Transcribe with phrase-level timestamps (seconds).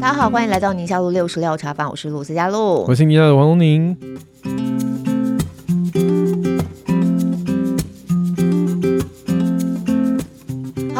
[0.00, 3.96] 大家好，欢迎来到宁夏路六十六茶坊，我是陆思佳璐，我是宁夏的王龙宁。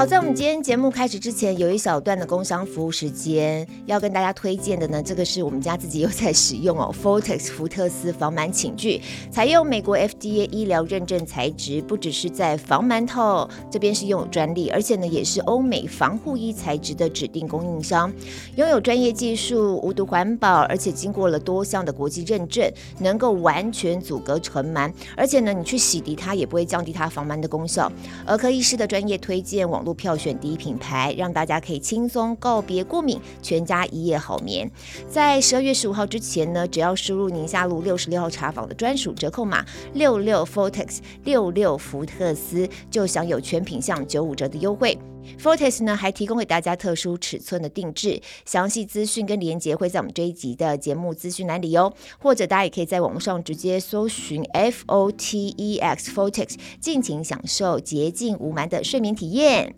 [0.00, 18.10] 好，在我们今天节目开始之前，有一小段的工商服务时间要跟大家推荐的呢，这个是我们家自己又在使用哦，Fortex 福特斯防螨寝具，采用美国 FDA 医疗认证材质，不只是在防螨套这边是拥有专利，而且呢也是欧美防护衣材质的指定供应商，
[18.56, 22.66] 拥有专业技术，无毒环保，而且经过了多项的国际认证，
[23.00, 27.92] 能够完全阻隔尘螨，而且呢你去洗涤它也不会降低它防螨的功效。
[28.24, 29.89] 儿科医师的专业推荐，网络。
[29.94, 34.70] 票选第一品牌，让大家可以轻松告别过敏，全家一夜好眠。
[35.08, 44.96] 在十二月十五号之前呢，只要输入宁夏路六十六号茶坊的专属折扣码六六 fortex 六六福特斯，就享有全品项九五折的优惠。
[45.38, 59.74] Vortex 呢还提供给大家特殊尺寸的定制，详细资讯跟连接会在我们这一集的节目资讯栏里哦，或者大家也可以在网络上直接搜寻 F O T E X Fotex，尽情享受洁净无螨的睡眠体验。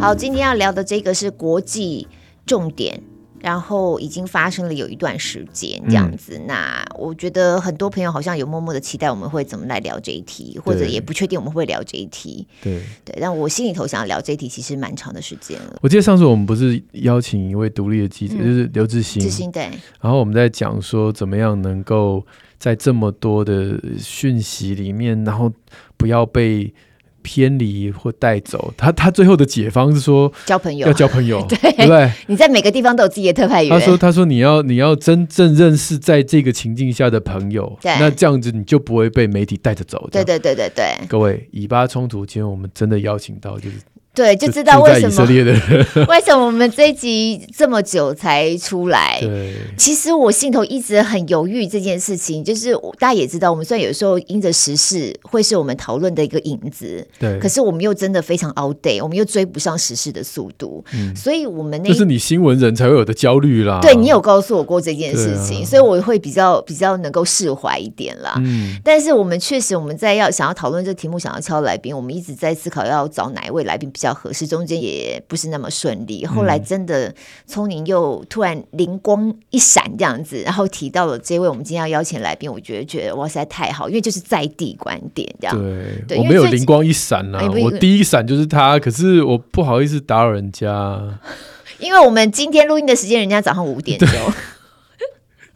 [0.00, 2.06] 好，今天要聊的这个是国际
[2.46, 3.02] 重点。
[3.40, 12.46] 然后已经发生了有一段时间这样子，嗯、那我觉得很多朋友好像有默默的期待我们会怎么来聊这一题，或者也不确定我们会聊这一题。
[12.62, 15.76] 对对，但我心里头想要聊这一题，其实蛮长的时间了。
[15.80, 19.22] 我记得上次我们不是邀请一位独立的记者，嗯、就是刘志新。
[19.22, 19.62] 志新对。
[20.00, 22.24] 然后我们在讲说怎么样能够
[22.58, 25.52] 在这么多的讯息里面，然后
[25.96, 26.72] 不要被。
[27.22, 32.10] 偏离或带走他，他最后的解方是说交朋友，要交朋友， 对，对不对？
[32.26, 33.70] 你在每个地方都有自己的特派员。
[33.70, 40.84] 他说：“他说你要你要真正认识在这个情境下的朋友，那这样子你就不会被媒体带着走。”对对对对对。
[41.08, 43.76] 各位以巴冲突，今天我们真的邀请到就是。
[44.18, 45.24] 对，就知道为什么
[46.08, 49.16] 为什么我们这一集这么久才出来。
[49.20, 63.78] 对，其实我心头一直很犹豫这件事情，就是大家也知道，我们虽然有时候因着时事会是我们讨论的一个影子，对，可是我们又真的非常 outdate，我们又追不上时事的速度，嗯，所以我们那就是你新闻人才会有的焦虑啦。
[63.80, 68.34] 对，你有告诉我过这件事情，啊、所以我会比较比较能够释怀一点啦。
[68.38, 74.07] 嗯，但是我们确实我们在要想要讨论这个题目，想要敲来宾，我们一直在思考要找哪一位来宾比较。
[74.12, 76.26] 合适，中间也不是那么顺利。
[76.26, 77.14] 后来真的
[77.46, 85.56] 聪宁又突然灵光一闪，这样子，然后提到了这位我们今天要邀请来宾，我觉得觉得哇塞太好，因为就是在地观点这样。
[85.56, 91.00] 对，对我没有灵光一闪啊，我第一闪就是他，可是我不好意思打扰人家，
[91.78, 94.08] 因为我们今天录音的时间，人家早上五点钟。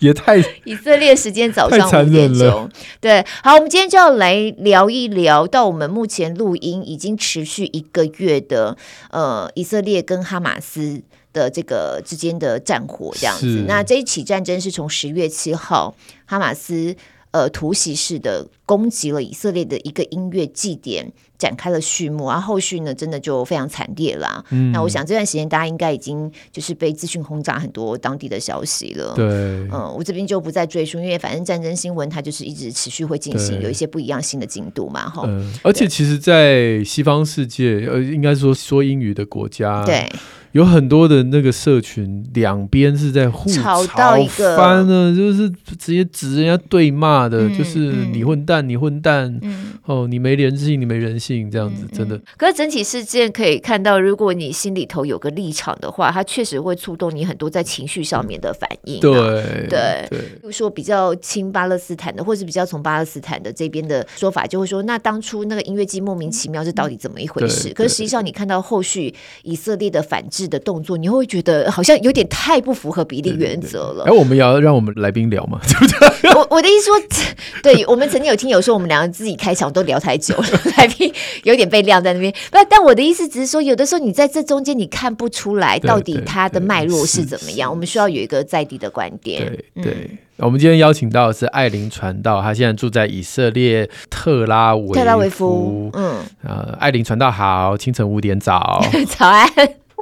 [0.02, 2.68] 也太 以色列时间早上五点钟，
[3.00, 8.76] 对，好，我们今天就要来聊一聊，到我们目前录音已经持续一个月的，
[9.10, 11.00] 呃，以色列跟哈马斯
[11.32, 13.64] 的这个之间的战火这样子。
[13.68, 15.94] 那这一起战争是从十月七号
[16.26, 16.94] 哈马斯
[17.30, 21.12] 呃突袭式的攻击了以色列的一个音乐祭典。
[21.42, 24.44] 展开了序幕，然后后续呢，真的就非常惨烈啦。
[24.50, 29.12] 嗯，那我想这段时间大家应该已经就是被资讯轰炸很多当地的消息了。
[29.16, 29.26] 对，
[29.72, 35.08] 嗯，我这边就不再赘述，因为反正战争新闻它就是一直持续会进行，有一些不一样新的进度嘛。
[35.08, 40.08] 哈、嗯，而且其实，在西方世界，呃，应该说说英语的国家，对。
[40.52, 45.48] 有很多的那个社群，两边是在互吵到一个翻呢，就是
[45.78, 47.78] 直接指人家对骂的，嗯、就是
[48.12, 52.20] 你混蛋，你混蛋，嗯、哦，你没人性，你没人性，这样子、嗯、真的。
[52.36, 59.00] 可是整体事件可以看到，如果你心里头有个立场的话，它确实会触动你很多在情绪上面的反应、啊。
[59.00, 67.72] 对对，比如说比较亲巴勒斯坦的，或是比较从巴勒斯坦的这边的说法，就会说，那当初那个音乐祭莫名其妙，是到底怎么一回事？
[67.72, 69.14] 可是实际上，你看到后续
[69.44, 70.41] 以色列的反制。
[70.48, 74.04] 的动作，你会觉得好像有点太不符合比例原则了。
[74.04, 76.30] 哎，我们也要让我们来宾聊嘛， 对不对？
[76.34, 76.94] 我我的意思说，
[77.62, 81.12] 对，我们曾经有听友说，我们两个自己开场都聊太久了， 来宾
[81.44, 82.32] 有点被晾在那边。
[82.50, 87.70] 不，但我的意思只是说，有的时候你在这中间你看不出来到底它的脉络是怎么样。
[87.70, 89.44] 我们需要有一个在地的观点。
[89.74, 95.90] 对对，我们今天邀请到的是艾琳传道，他现在住在以色列特拉维特拉维夫。
[95.94, 99.48] 嗯，呃，艾琳传道好，清晨五点早，早安。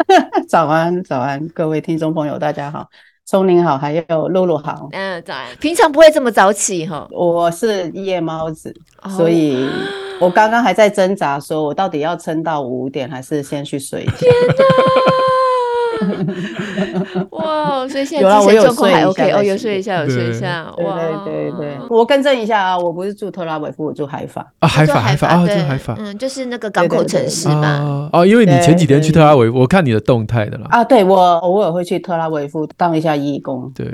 [0.49, 2.89] 早安，早安，各位听众朋友，大家好，
[3.27, 4.89] 聪明好，还有露露好。
[4.93, 5.47] 嗯，早安。
[5.61, 7.07] 平常不会这么早起哈？
[7.11, 9.69] 我是夜猫子，哦、所以
[10.21, 14.17] 我刚刚还在挣扎，说我到底要撑到五点，还是先去睡一觉？
[14.19, 14.33] 天
[16.09, 16.87] 哪！
[17.91, 21.79] 哇，所以现在精神状况还 OK 哦，有睡一下，有睡一下，哇对对对。
[21.89, 28.09] 我更正一下啊，我不是住特拉维夫，我住海法啊，海法海法啊，住海法，嗯，就是那个港口城市嘛。
[28.13, 30.67] 哦，因为你前几天去特拉维夫，我看你的动态的啦。
[30.71, 33.87] 啊，对，我偶尔会去特拉维夫当一下义工，对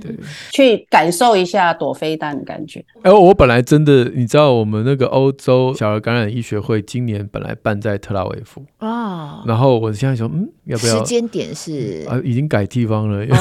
[0.00, 0.16] 对，
[0.52, 2.84] 去感受一下躲飞弹的感觉。
[3.02, 10.98] 哎，我本来真的，你知道，我们那个欧洲小儿感染医学会今年本来办在特拉维夫啊，然后我现在说，嗯，要不要？
[10.98, 13.24] 时间点是啊，已经改地方了。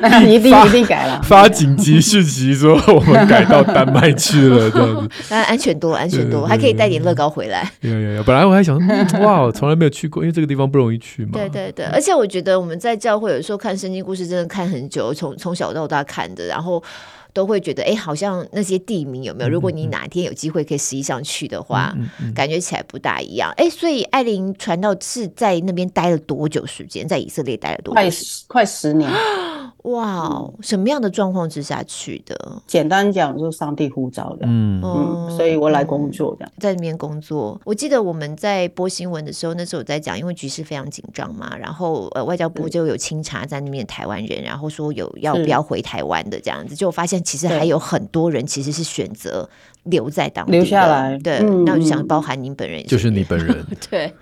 [0.00, 5.08] 那 一定一定改了，发紧急讯息说 我们改到丹麦去了，这样子。
[5.28, 7.70] 那安全多，安全多，还可以带点乐高回来。
[7.80, 8.78] 有有有，本来我还想，
[9.20, 11.32] 哇，我从来没有去过，因为这个地方不容易去嘛。
[11.34, 16.82] 对对对，而且我觉得我们在教会有时候看圣经故事，真的看很久，从从小到大看的，然后
[17.32, 19.50] 都会觉得，哎，好像那些地名有没有？
[19.50, 21.94] 如果你哪天有机会可以实际上去的话，
[22.34, 23.52] 感觉起来不大一样。
[23.56, 27.06] 哎，所以艾琳传道是在那边待了多久时间？
[27.06, 28.00] 在以色列待了多久？
[28.00, 28.10] 快
[28.48, 29.10] 快十年。
[29.84, 32.62] 哇，什么样的状况之下去的？
[32.66, 34.40] 简单讲，就是上帝呼召的。
[34.46, 37.58] 嗯嗯，所以我来工作这样，在那边工作。
[37.64, 49.48] 我记得我们在播新闻的时候，那时候我在讲，因为局势非常紧张嘛，然后呃，外交部就有清查在那边的台湾人，然后说有要不要回台湾的这样子，就发现其实还有很多人其实是选择
[49.84, 51.18] 留在当地留下来。
[51.18, 54.12] 对，那我就想包含您本人，就是你本人， 对。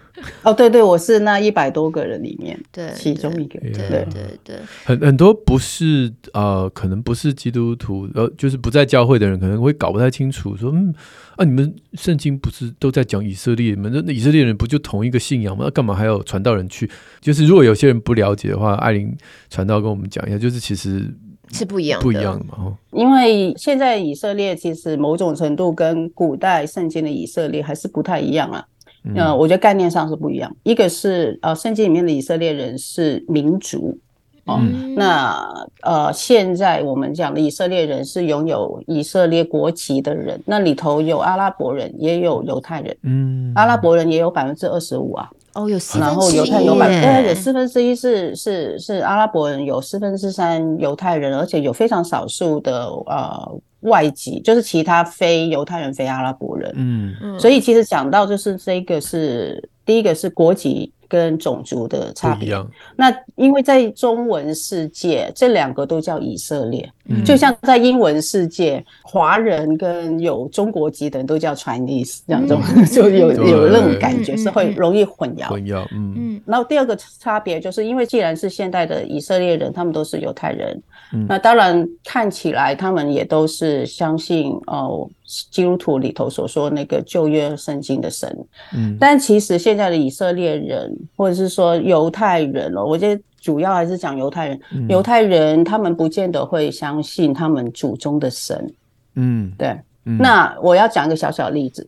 [0.43, 10.93] 哦，对对，我是那一百多个人里面，对，其中一个，对对对对，很很多不是呃，可能不是基督徒，呃，就是不在教会的人，可能会搞不太清楚，说，嗯，
[11.37, 13.89] 啊，你们圣经不是都在讲以色列吗？
[13.93, 15.67] 那以色列人不就同一个信仰吗？
[15.67, 16.91] 那干嘛还要传道人去？
[17.21, 19.17] 就是如果有些人不了解的话，艾琳
[19.49, 21.09] 传道跟我们讲一下，就是其实
[21.53, 28.67] 是不一样不一样的嘛，因为现在以色列其实某种程度跟古代圣经的以色列还是不太一样啊。
[29.15, 30.55] 呃，我觉得概念上是不一样。
[30.65, 33.97] 一个是呃，圣经里面的以色列人是民族
[34.45, 42.97] 哦，嗯、那呃，现在我们讲的以色列人是拥有以色列国籍的人，那里头有阿拉伯人，也有犹太人。
[43.03, 45.31] 嗯，阿拉伯人也有百分之二十五啊。
[45.55, 46.09] 哦，有四分之一。
[46.09, 53.61] 然后犹太有百分之，对，有四分之一是是是阿拉伯人，有四分之三犹太人，而且有非常少数的呃。
[53.83, 60.93] 外籍就是其他非犹太人、非阿拉伯人，嗯嗯，所以其实讲到就是这个是第一个是国籍。
[61.11, 62.55] 跟种族的差别，
[62.95, 75.49] 那因为在中文世界，这两个都叫以色列，嗯、就像在英文世界，华人跟有中国籍的人都叫 Chinese，这样子、嗯、 就有有那种感觉是会容易混淆。
[75.49, 76.15] 混淆，嗯。
[76.15, 76.43] 嗯。
[76.45, 80.79] 然后第二个差别就是因为既然是现代的以色列人，他们都是犹太人，
[81.13, 85.09] 嗯、那当然看起来他们也都是相信哦。
[85.51, 88.35] 基督徒里头所说那个旧约圣经的神，
[88.75, 94.59] 嗯，但其实现在的以色列人或者是说犹太人哦，我觉得主要还是讲犹太人。
[94.89, 98.73] 犹、嗯、太人他们不见得会相信他们祖宗的神，
[99.17, 99.69] 嗯，对。
[100.07, 101.87] 嗯、那我要讲一个小小例子，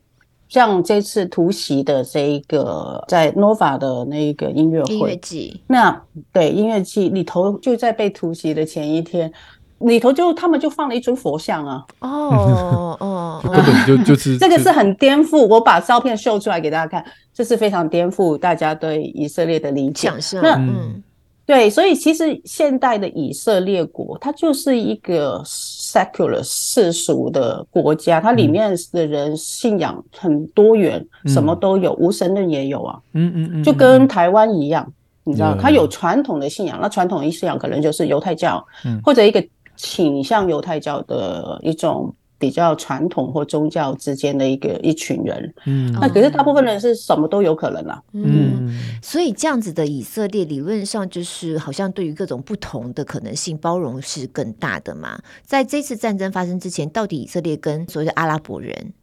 [0.50, 6.02] 像这次突袭的这一个在 Nova 的那一个音乐会，音乐季，那
[6.32, 9.32] 对音乐季里头就在被突袭的前一天。
[9.80, 11.82] 里头就他们就放了一尊佛像啊！
[12.00, 15.46] 哦 哦，根本就就是 这个是很颠覆。
[15.46, 17.02] 我把照片秀出来给大家看，
[17.32, 20.12] 这是非常颠覆大家对以色列的理解。
[20.42, 21.02] 那嗯，
[21.46, 25.42] 对，所以其实现代的以色列国，它就是一个
[25.92, 32.98] secular 世俗的国家，它里面的人信仰很多元，什么都有，无神论也有啊。
[33.12, 34.90] 嗯嗯嗯，就跟台湾一样，
[35.24, 38.64] 你知道，它有传统的信仰，那传统的信仰可能就是犹太教，
[39.02, 39.44] 或者一个。
[39.82, 55.20] 倾向犹太教的一种比较传统或宗教之间的一个一群人，嗯，那可是大部分人是什么都有可能啦，嗯，嗯，所以这样子的以色列理论上就是好像对于各种不同的可能性包容是更大的嘛。
[55.44, 58.94] 在这次战争发生之前，到底以色列跟所谓的阿拉伯人？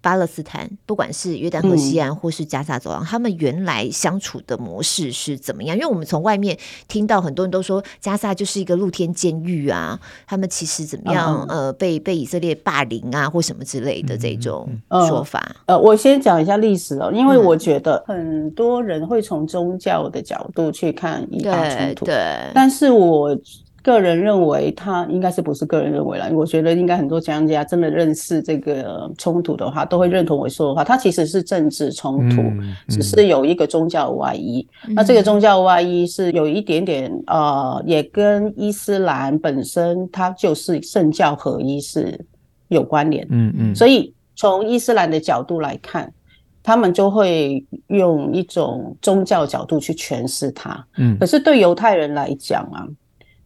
[0.00, 5.76] 巴勒斯坦，不管是约旦河西岸或是加沙走廊，嗯、他们原来相处的模式是怎么样？
[5.76, 11.46] 因为我们从外面听到很多人都说加沙就是一个露天监狱啊，他们其实怎么样？
[11.48, 14.68] 嗯、呃，被被以色列霸凌啊，或什么之类的这种
[15.08, 15.56] 说法。
[15.66, 23.36] 呃，呃，我先讲一下历史哦，因为我觉得很多人会从宗教的角度去看以巴冲突，对，对，但是我。
[23.86, 26.28] 个人认为，他应该是不是个人认为啦？
[26.32, 30.82] 我觉得应该很多讲家真的认识这个冲突的话，都会认同我说的话。
[30.82, 34.66] 它其实是政治冲突，嗯嗯、只是有一个宗教外衣。
[34.88, 42.18] 嗯、那这个宗教外衣是有一点点呃，也跟伊斯兰本身它就是圣教合一是
[42.66, 43.24] 有关联。
[43.30, 43.72] 嗯嗯。
[43.72, 46.12] 所以从伊斯兰的角度来看，
[46.60, 50.84] 他们就会用一种宗教角度去诠释它。
[50.96, 51.16] 嗯。
[51.20, 52.84] 可是对犹太人来讲啊。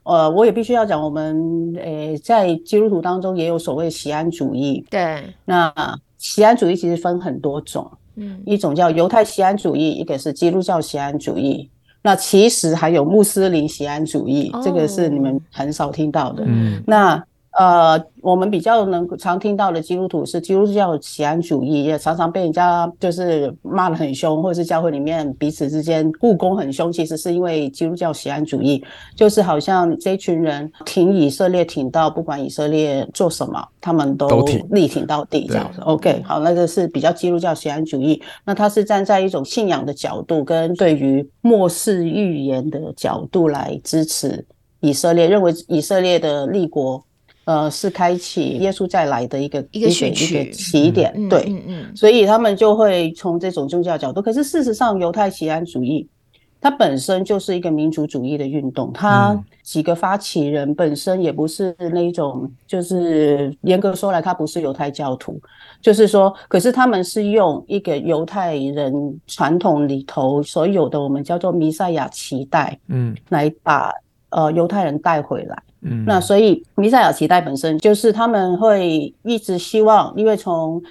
[0.03, 4.85] 呃，我也必须要讲，我们诶、呃、在基督徒当中也有所谓锡安主义。
[4.91, 5.73] 对，那
[6.19, 11.69] 锡安主义其实分很多种，嗯，一种叫犹太锡安主义，一个是基督教锡安主义。
[12.03, 16.45] 那其实还有穆斯林锡安主义，哦，这个是你们很少听到的。
[16.47, 17.23] 嗯，那。
[17.53, 26.93] 呃，我们比较能常听到的基督徒是基督教锡安主义，也常常被人家就是骂得很凶，或者是教会里面彼此之间互攻很凶。
[26.93, 28.83] 其实是因为基督教锡安主义，
[29.17, 34.29] 就是好像这群人挺以色列挺到不管以色列做什么，他们都
[34.71, 35.81] 力挺到底这样子。
[35.81, 38.23] OK，好，那个是比较基督教锡安主义。
[38.45, 44.47] 那他是站在一种信仰的角度，跟对于末世预言的角度来支持
[44.79, 47.05] 以色列，认为以色列的立国。
[47.45, 54.23] 呃，是开启耶稣再来的一个一个一个起点，嗯、对，嗯嗯，所以他们就会从这种宗教角度。
[54.23, 56.07] 可是事实上，犹太锡安主义
[56.61, 65.41] 它本身就是一个民族主义的运动，它几个发起人本身也不是那种，就是严格说来，他不是犹太教徒，
[65.81, 73.91] 就是说，可是他们是用一个犹太人传统里头所有的我们叫做弥赛亚期待，嗯，来把
[74.29, 75.57] 呃犹太人带回来。
[75.83, 80.83] 嗯，那所以弥赛亚期待本身就是他们会一直希望，因为从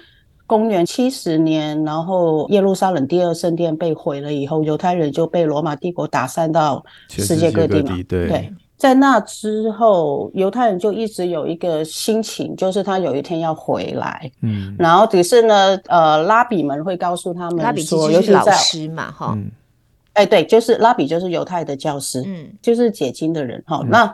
[0.46, 7.96] 公元七十年，然后耶路撒冷第二圣殿被毁了以后，犹太人就被罗马帝国打散到世界各地嘛。
[8.08, 14.28] 对，对，在那之后，犹太人就一直有一个心情，就是他有一天要回来。
[14.42, 19.38] 嗯，然后只是呢，呃，拉比们会告诉他们说，拉比其实是老师嘛，哈。
[20.14, 23.88] 哎，对，就是拉比就是犹太的教师，嗯，就是解经的人，哈、嗯。
[23.88, 24.12] 那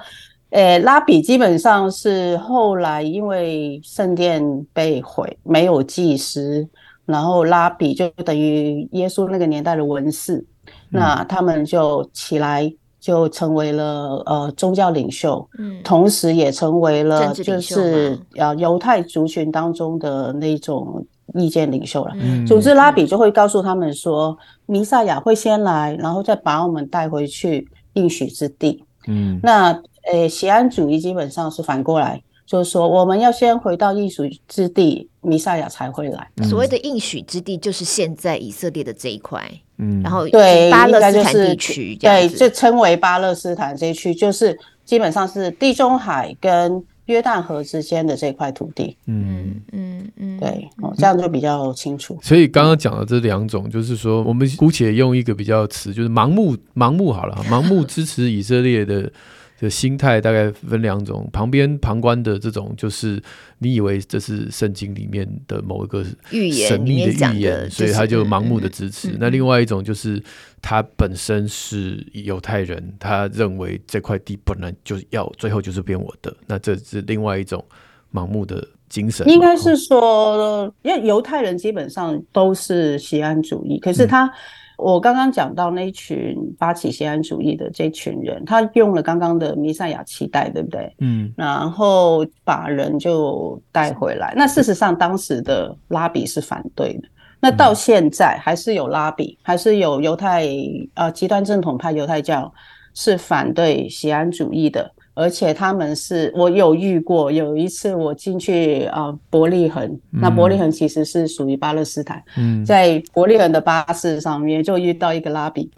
[0.57, 6.67] 诶、欸，拉比基本上是后来因为圣殿被毁，没有祭司，
[7.05, 22.15] 然后拉比就等于耶稣那个年代的文士，嗯、那他们就起来就成为了呃宗教领袖，嗯，同时也成为了就是呃犹太族群当中的那种意见领袖了。
[22.19, 24.35] 嗯，总之拉比就会告诉他们说，
[24.65, 28.83] 弥赛亚会先来，然后再把我们带回去应许之地。
[29.07, 29.79] 嗯，那。
[30.13, 36.29] 诶，锡安主义基本上是反过来，就是说我们要先回到应许之地，弥赛亚才会来。
[36.45, 39.43] 所谓的应许之地，就是现在以色列的这一块，
[39.79, 48.97] 嗯，然后对巴勒斯坦地区，对，就称为巴勒斯坦这一区，就是基本上是地中海跟约旦河之间的这块土地。
[49.07, 52.17] 嗯嗯嗯，对，哦，这样就比较清楚。
[52.23, 59.11] 所以刚刚讲的这两种，就是说我们姑且用一个比较词，就是盲目盲目好了，盲目支持以色列的。
[59.59, 63.23] 的心态大概分两种，旁边旁观的这种，就是
[63.59, 69.17] 你以为这是圣经里面的某一个神秘的预言，所以他就盲目的支持。
[69.19, 70.23] 那另外一种就是
[70.61, 77.65] 他本身是犹太人，他认为这块地本来就要最后就是变我的，那这是另外一种
[78.13, 79.27] 盲目的精神。
[79.27, 84.31] 应该是说，因为犹太人基本上都是锡安主义，可是他。
[84.77, 90.95] 我刚刚讲到那一群发起西安主义的这群人，他用了刚刚的弥赛亚期待，对不对？
[91.01, 94.35] 嗯，然后把人就带回来。
[94.37, 97.09] 那事实上，当时的拉比是反对的。
[97.41, 100.47] 那到现在还是有拉比，还是有犹太
[100.95, 102.53] 呃极端正统派犹太教
[102.95, 104.91] 是反对西安主义的。
[105.17, 109.83] 而且他们是我有遇过，有一次我进去啊伯利恒，
[110.13, 115.71] 嗯，那伯利恒其实是属于巴勒斯坦，嗯，在伯利恒的巴士上面就遇到一个拉比，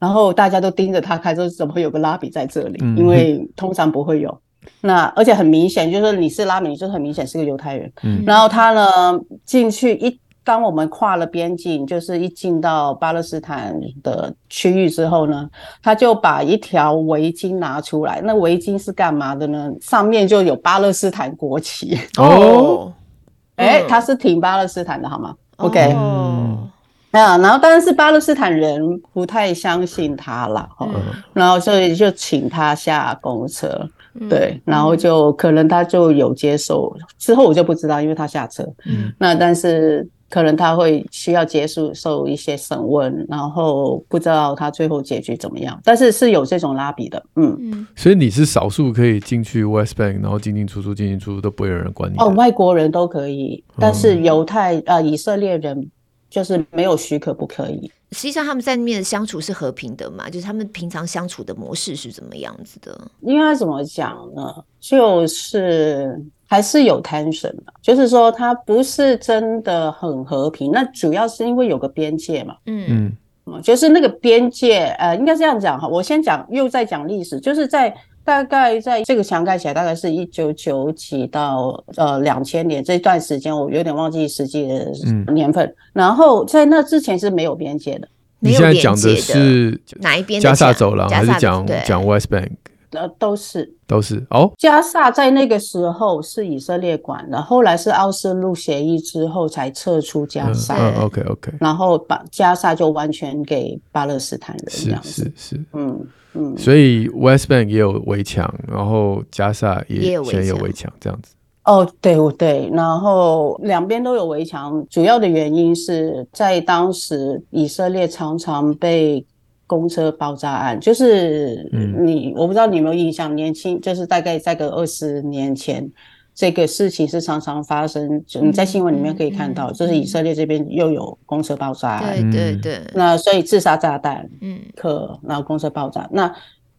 [0.00, 2.78] 然后大家都盯着他开，说怎么会有个拉比在这里？
[2.82, 4.36] 嗯，因为通常不会有。
[4.80, 7.92] 那而且很明显，就是你是拉比，你就很明显是个犹太人。
[8.02, 10.18] 嗯，然后他呢进去一。
[10.48, 15.46] 当我们跨了边境，就是一进到巴勒斯坦的区域之后呢，
[15.82, 18.22] 他就把一条围巾拿出来。
[18.24, 19.70] 那围巾是干嘛的呢？
[19.82, 21.98] 上面就有巴勒斯坦国旗。
[22.16, 22.90] 哦，
[23.56, 26.70] 哎、欸，他是挺巴勒斯坦的，好吗？OK，嗯，
[27.10, 28.80] 啊，然后当然是巴勒斯坦人
[29.12, 30.88] 不太相信他了，嗯，
[31.34, 33.86] 然后所以就请他下公车，
[34.30, 40.08] 对，然后就可能他就有接受，之后我就不知道，因为他下车，嗯，那但是。
[40.30, 45.80] 可能他会需要接受受一些审问，然后不知道他最后结局怎么样。
[45.82, 47.56] 但是是有这种拉比的，嗯。
[47.60, 52.16] 嗯，所以你是少数可以进去 West Bank，然后进进出出、进进出出都不会有人管你。
[52.18, 55.90] 哦，外国人都可以，但是犹太、嗯、呃以色列人
[56.28, 57.90] 就是没有许可不可以。
[58.12, 60.28] 实际上他们在那边的相处是和平的嘛？
[60.30, 63.10] 就是他们平常相处的模式是怎么样子的？
[63.20, 64.64] 应该怎么讲呢？
[64.80, 66.22] 就是。
[66.50, 70.72] 还是有 tension 的，就是说它不是真的很和平。
[70.72, 73.12] 那主要是因为有个边界嘛，嗯
[73.44, 75.86] 嗯，就是那个边界，呃，应该这样讲哈。
[75.86, 85.66] 我先讲，又在讲历史，就是在大概在这个墙盖起来，大概是一九九几到呃两千年这段时间，我有点忘记实际的年份。
[85.66, 88.08] 嗯、然后在那之前是没有边界的。
[88.40, 90.40] 你现在讲的是哪一边？
[90.40, 92.52] 加沙走廊还是讲讲 West Bank？
[92.92, 94.52] 呃，都是都是哦。
[94.58, 100.76] 加萨在那个时候是以色列管的，后来是奥斯陆协议之后才撤出加萨。
[100.76, 101.52] 嗯，OK OK。
[101.58, 105.10] 然后把加萨就完全给巴勒斯坦人这样子。
[105.10, 106.56] 是是是，嗯嗯。
[106.58, 110.22] 所以 West Bank 也有围墙，然后加萨也也有
[110.58, 111.34] 围墙这样子。
[111.64, 119.24] 哦，对对，然后两边都有围墙，主要的原因是在当时以色列常常被。
[119.68, 125.86] 公车爆炸案，就是你，我不知道你有没有印象，年轻就是大概在个二十年前，
[126.34, 136.34] 这个事情是常常发生，就你在新闻里面可以看到，就是以色列这边又有公车爆炸案，对对对，那所以自杀炸弹，嗯，可然后公车爆炸，那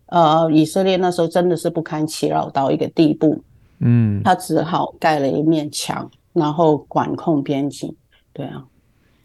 [0.08, 3.40] 呃，以色列那时候真的是不堪其扰到一个地步，
[3.82, 7.96] 嗯，他只好盖了一面墙，然后管控边境，
[8.34, 8.66] 对啊，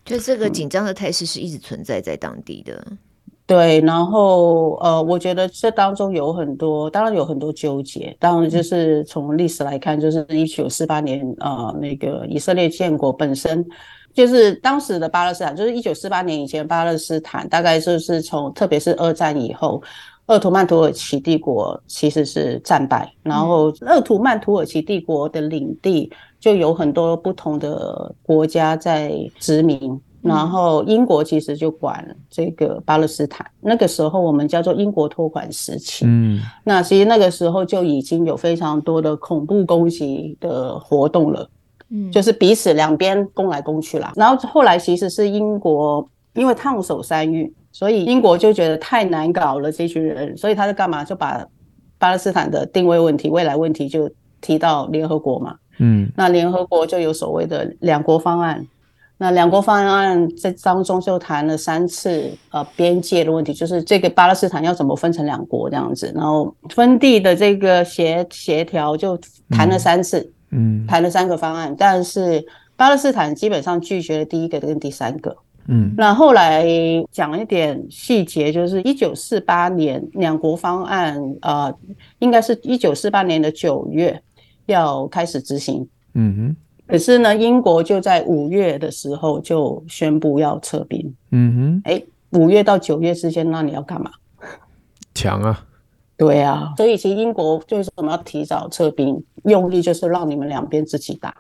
[0.05, 2.87] 就这个紧张的态势是一直存在在当地的。
[3.47, 8.17] 对，然后呃，我觉得这当中有很多，当然有很多纠结。
[8.19, 13.63] 当然，就是从历史来看，就是一九四八年啊、呃，那个以色列建国本身
[14.15, 19.83] 就是当时的巴勒斯坦，就是一九四八年以前巴勒斯坦，大概就是从特别是二战以后，
[20.25, 26.11] 鄂图曼土耳其帝国其实是战败，然后鄂图曼土耳其帝国的领地
[26.41, 30.01] 就有很多不同的国家在殖民。
[30.25, 36.07] 然后英国其实就管这个巴勒斯坦，那个时候我们叫做英国托管时期。
[36.07, 41.47] 嗯，那其实那个时候就已经有非常多的恐怖攻击的活动了。
[41.91, 44.15] 嗯，就是彼此两边攻来攻去啦。
[44.17, 51.47] 然后后来其实是英国因为烫手山芋，所以英国就觉得太难搞了这群人，所以他就干嘛就把
[51.99, 55.57] 巴勒斯坦的定位问题、未来问题就提到联合国嘛。
[55.81, 58.67] 嗯，那联合国就有所谓的两国方案。
[59.17, 69.17] 那两国方案在当中就谈了三次，呃，边界的问题，就是这个巴勒斯坦要怎么分成两国这样子，然后分地的这个协协调就
[69.51, 75.37] 谈了三次，嗯，谈了三个方案，但是巴勒斯坦基本上拒绝了第一个跟第三个，
[75.69, 76.67] 嗯，那后来
[77.13, 81.73] 讲一点细节，就是一九四八年两国方案，呃，
[82.19, 84.21] 应该是一九四八年的九月
[84.67, 86.57] 要开始执行，嗯哼。
[86.87, 91.15] 可是呢，英国就在五月的时候就宣布要撤兵。
[91.31, 94.11] 嗯哼，哎，五月到九月之间，那你要干嘛？
[95.15, 95.65] 抢啊！
[96.17, 101.35] 对啊，所以其实英国就是我们要提早撤兵，用力就是让你们两边自己打。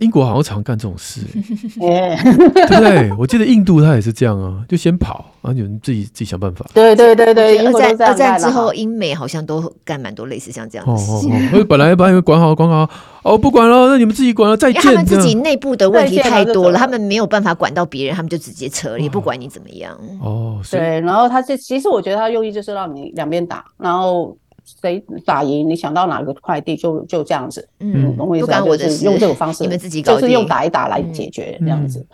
[0.00, 1.20] 英国好像常干这种事，
[1.80, 3.12] 欸，对不对？
[3.18, 6.66] 我记得印度他也是这样啊，就先跑，然后你们自己自己想办法。
[6.74, 11.32] 对对对对，二战二战之后，英美好像都干蛮多类似像这样的事情。
[11.32, 12.88] 哦哦哦，本来把你们管好管好，
[13.22, 14.82] 哦不管了，那你们自己管了，再见。
[14.82, 19.98] 他们自己内部的问题太多了，他们没有办法管到别人，他们就直接撤了，也不管你怎么样。
[20.20, 24.36] 哦，对，然后他这其实我觉得他用意就是让你两边打，然后。
[24.66, 28.46] 谁打赢，你想到哪个快递就就这样子，嗯，懂我意思？
[28.76, 32.00] 就是用这种方式，你们自己就是用打一打来解决这样子。
[32.00, 32.06] 嗯、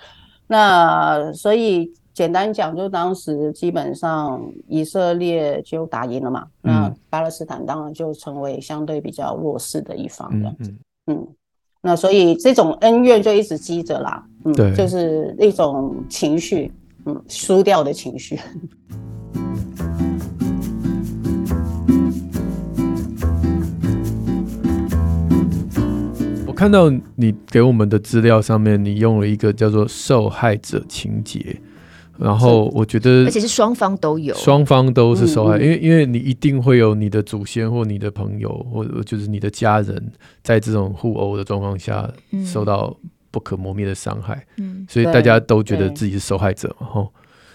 [0.48, 4.38] 那所以简单讲，就当时基本上
[4.68, 10.70] 以色列就打赢了嘛，嗯、那巴勒斯坦当然就成为相对比较弱势的一方这样子。
[11.06, 11.28] 嗯，嗯，
[11.80, 16.70] 那所以这种恩怨就一直积着啦，嗯，对，就是一种情绪，
[17.06, 18.38] 嗯，输掉的情绪。
[26.62, 31.56] 看到你给我们的资料上面，你用了一个叫做受害者情节，
[32.16, 40.12] 然后我觉得，而且是双方都有，双方都是受害，因为因为你一定会有你的祖先或你的朋友或者就是你的家人，
[40.44, 42.08] 在这种互殴的状况下
[42.46, 42.96] 受到
[43.32, 46.72] 不可磨灭的伤害，嗯，所以大家都觉得自己是受害者。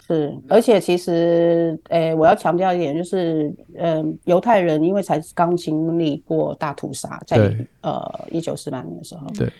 [0.07, 9.51] 是，而且其实，诶、欸，我要强调一点，就是，嗯，犹太人因为才刚经历过大屠杀，在呃一九四八年的时候，对，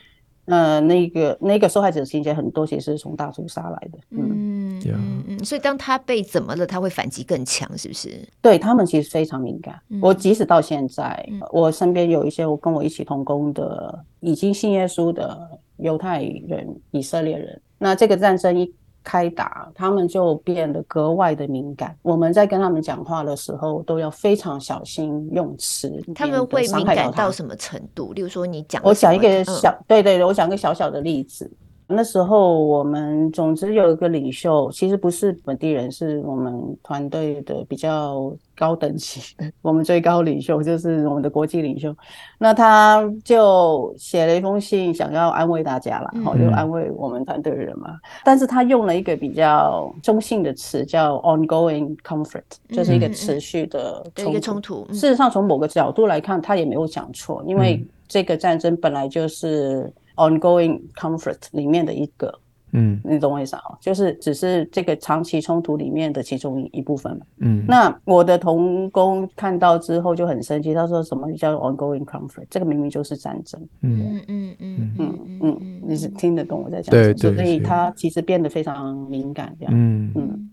[0.45, 8.17] 呃，那个那个受害者情节很多，其实是从大屠杀来的，嗯嗯嗯，所以当他被怎么了，他会反击更强，是不是？
[8.41, 9.77] 对他们其实非常敏感。
[9.89, 18.73] 嗯、我即使到现在，嗯、我身边有一些我跟我一起同工的，已经信耶稣的犹太人、以色列人，那这个战争一。
[19.07, 21.95] 开打，他们就变得格外的敏感。
[22.01, 26.03] 我们在跟他们讲话的时候，都要非常小心用词。
[26.13, 28.11] 他们会敏感到什么程度？
[28.11, 31.49] 例如说，你讲，我讲一个小，嗯、对对对，我讲一个小小的例子。
[31.89, 41.95] 那时候我们总之有一个领袖，其实不是本地人，是我们团队的比较高等级的，我们最高领袖就是我们的国际领袖。
[42.37, 47.91] 那他就写了一封信，想要安慰大家啦，然后就安慰我们团队的人嘛。
[47.91, 54.39] 嗯、但是他用了一个比较中性的词，叫 ongoing conflict，就是一个持续的冲突。
[54.41, 54.85] 冲突。
[54.93, 59.89] 事实上，从某个角度来看，他也没有讲错，因为这个战争本来就是。
[60.16, 62.40] ongoing conflict 里面的一个。
[62.77, 63.63] 嗯，你懂我意思啊？
[63.81, 67.25] 就是只是这个长期冲突里面的其中一部分嘛。
[67.39, 72.45] 嗯，那我的同工看到之后就很生气，他说什么叫 ongoing conflict？
[72.49, 73.59] 这个明明就是战争。
[73.81, 77.13] 嗯嗯嗯嗯嗯，你是听得懂我在讲什么？
[77.13, 77.35] 对对。
[77.35, 79.73] 所以他其实变得非常敏感，这样。
[79.75, 80.49] 嗯嗯。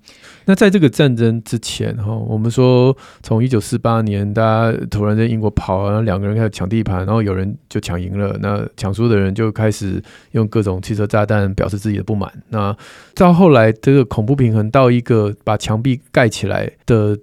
[0.46, 12.32] 那在这个战争之前哈，我们说从一九四八年，大家突然在英国跑，然后两个人开始抢地盘，然后有人就抢赢了，那抢输的人就开始用各种汽车炸弹表示自己的不不满。
[12.50, 12.76] 那
[13.14, 17.18] 到后来，这个恐怖平衡到一个把墙壁盖起来的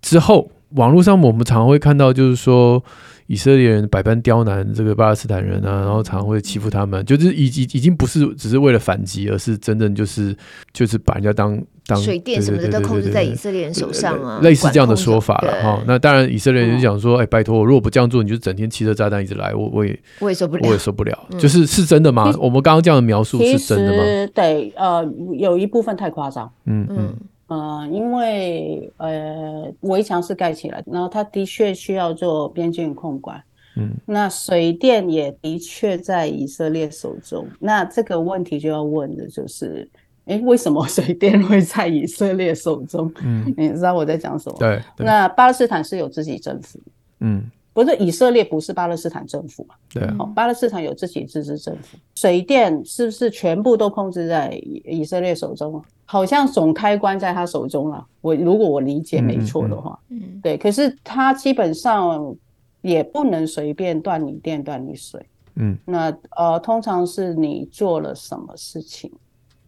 [0.00, 2.82] 之后，网络上我们常常会看到，就是说
[3.30, 10.36] 以色列人百般刁难这个巴勒斯坦人啊，然后常常会欺负他们，就是已已已经不是只是为了反击，而是真正就是
[10.72, 11.56] 就是把人家当。
[11.96, 15.82] 水电什么的都控制在以色列人手上啊，类似这样的说法了哈。
[15.88, 22.32] 那当然，以色列人就想说：“哎，拜托我，如果不这样做，你就整天汽车炸弹一直来，我我也我也受不了，我也受不了。”就是是真的吗？
[22.38, 24.30] 我们刚刚这样的描述是真的吗？
[24.32, 25.04] 对，呃，
[25.36, 26.48] 有一部分太夸张。
[26.66, 27.12] 嗯嗯
[27.50, 33.42] 呃，因为呃，围墙是盖起来，然后它的确需要做边境控管。
[33.76, 37.46] 嗯，那水电也的确在以色列手中。
[37.58, 39.86] 那这个问题就要问的就是。
[40.26, 43.10] 哎，为什么水电会在以色列手中？
[43.24, 44.56] 嗯，你知道我在讲什么？
[44.60, 46.78] 对，那巴勒斯坦是有自己政府，
[47.18, 47.50] 嗯，
[47.82, 49.74] 不是以色列不是巴勒斯坦政府嘛？
[49.92, 54.50] 对，好，巴勒斯坦有自己自治政府，水电是不是全部都控制在
[54.84, 55.82] 以色列手中？
[56.04, 58.04] 好像总开关在他手中了。
[58.20, 62.34] 我如果我理解没错的话，嗯，对，可是他基本上
[62.82, 69.10] 也不能随便断你电、断你水，嗯，那呃，通常是你做了什么事情？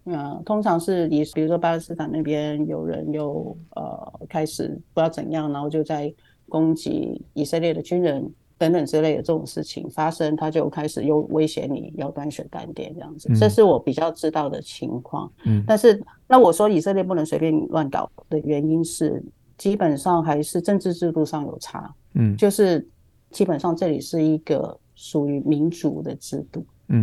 [0.05, 6.13] 嗯，通常是以比如说巴勒斯坦那边有人又呃开始不知道怎样，然后就在
[6.53, 15.33] 攻击以色列的军人等等之类的这种事情发生，他就开始又威胁你要断水断电这样子，这是我比较知道的情况。
[15.45, 19.25] 嗯，但是那我说以色列不能随便乱搞的原因是，
[19.57, 21.91] 基本上还是政治制度上有差。
[22.13, 22.87] 嗯，就是
[23.31, 26.67] 基本上这里是一个属于民主的制度。
[26.89, 27.03] 嗯。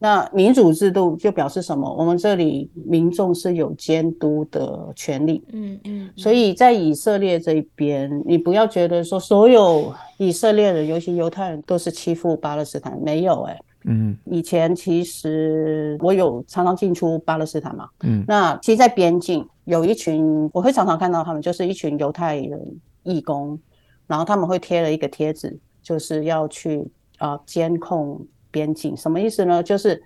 [0.00, 1.92] 那民主制度就表示什么？
[1.92, 5.42] 我们这里民众是有监督的权利。
[5.52, 6.10] 嗯嗯。
[6.16, 13.60] 所以在以色列这边，你不要觉得说所有以色列人，尤其犹太人，都是欺负巴勒斯坦，没有哎。
[13.86, 14.16] 嗯。
[14.26, 17.88] 以前其实我有常常进出巴勒斯坦嘛。
[18.04, 18.24] 嗯。
[18.28, 23.58] 那其实，在边境有一群，我会常常看到他们，就是一群犹太人义工，
[24.06, 28.24] 然后他们会贴了一个贴纸，就是要去啊监控。
[28.50, 29.62] 边境什么意思呢？
[29.62, 30.02] 就是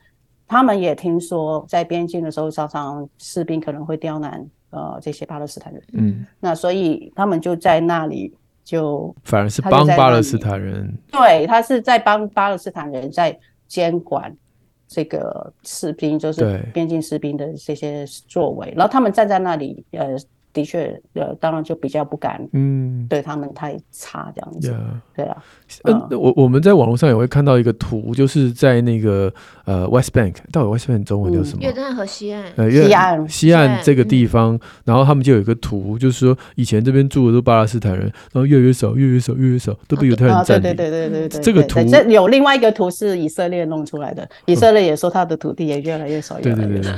[0.47, 5.83] 他们也听说，在边境的时候，常常士兵可能会刁难呃这些巴勒斯坦人。
[5.93, 10.93] 嗯，那所以他们就在那里就反而是帮巴勒斯坦人。
[11.11, 14.37] 对，他是在帮巴勒斯坦人在监管
[14.87, 18.73] 这个士兵，就是边境士兵的这些作为。
[18.77, 20.17] 然后他们站在那里，呃。
[20.53, 25.37] 的确，呃，当然就比较不敢，嗯，对他们太差这样子，嗯、对啊。
[25.85, 29.33] 嗯，我我们在网络上也会看到一个图，就是在那个
[29.65, 31.63] 呃 West Bank，到底 West Bank 中文叫什么？
[31.63, 32.45] 约旦河西岸。
[32.57, 40.63] 呃，西岸西岸这个地方，然后他们就有一个图，就是说以前这边住的都巴勒斯坦人，然后越来越少，越来越少，越来越少，都被犹太人占领。
[40.63, 41.41] 对对对对对对。
[41.41, 46.93] 这个图，这有另外一个图是以色列弄出来的，以色列也说他的土地也越来越少，越来越少。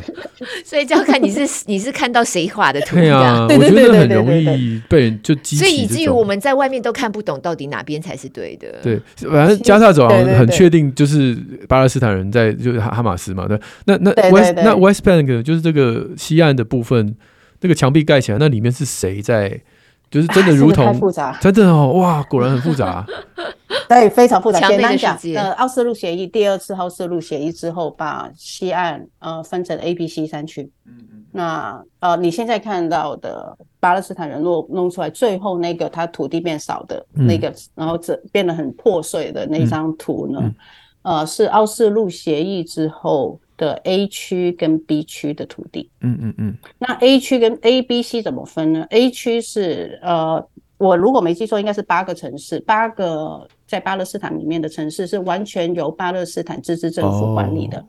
[0.64, 8.68] 所以就要看你是 你是看到谁画的图，对啊，我觉得很容易被人就激起，所以以至于我们在外面都看不懂到底哪边才是对的。
[8.82, 9.00] 对。
[9.30, 11.36] 反正加萨走廊很确定就是
[11.68, 13.46] 巴勒斯坦人在，就是哈哈马斯嘛。
[13.48, 17.14] 对，那那 West 那 West Bank 就是这个西岸的部分，
[17.60, 19.60] 那个墙壁盖起来，那里面是谁在？
[20.14, 23.04] 就是真的 如同复杂，真的哦，哇，果然很复杂。
[23.88, 24.60] 对，非常复杂。
[24.68, 30.70] 简单讲，呃，奥斯陆协议第二次奥斯陆协议之后，把西岸呃分成 A、B、C 三区。
[30.86, 31.24] 嗯。
[31.32, 40.54] 那呃，你现在看到的巴勒斯坦人弄弄出来，最后那个他土地变少的那个，嗯、然后这变得很破碎的那张图呢，嗯
[41.02, 45.90] 嗯、呃，是奥斯陆协议之后的 A 区跟 B 区的土地。
[46.00, 46.56] 嗯嗯嗯。
[46.78, 50.46] 那 A 区跟 A、B、C 怎么分呢？A 区是呃，
[50.78, 57.84] 我如果没记错，应该是八个城市，八个在巴勒斯坦里面的城市是完全由巴勒斯坦自治政府管理的。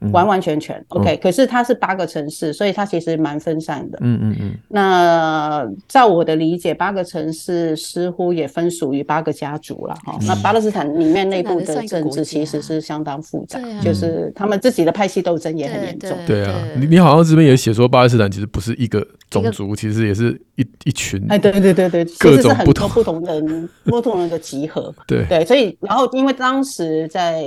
[0.00, 3.98] 哦完完全全 OK，可是它是八个城市，所以它其实蛮分散的。
[4.00, 4.54] 嗯嗯嗯。
[4.68, 10.18] 那照我的理解，八个城市似乎也分属于八个家族了哈。
[10.26, 16.10] 那巴勒斯坦里面内部的政治其实是相当复杂，就是他们自己的派系斗争也很严重。
[16.26, 21.22] 对啊，你你好像这边也写说，巴勒斯坦其实不是一个种族，其实也是一一群。
[21.28, 24.94] 哎，对对对对，各种不同不同人 不同人的集合。
[25.06, 27.42] 对对，所以然后因为当时在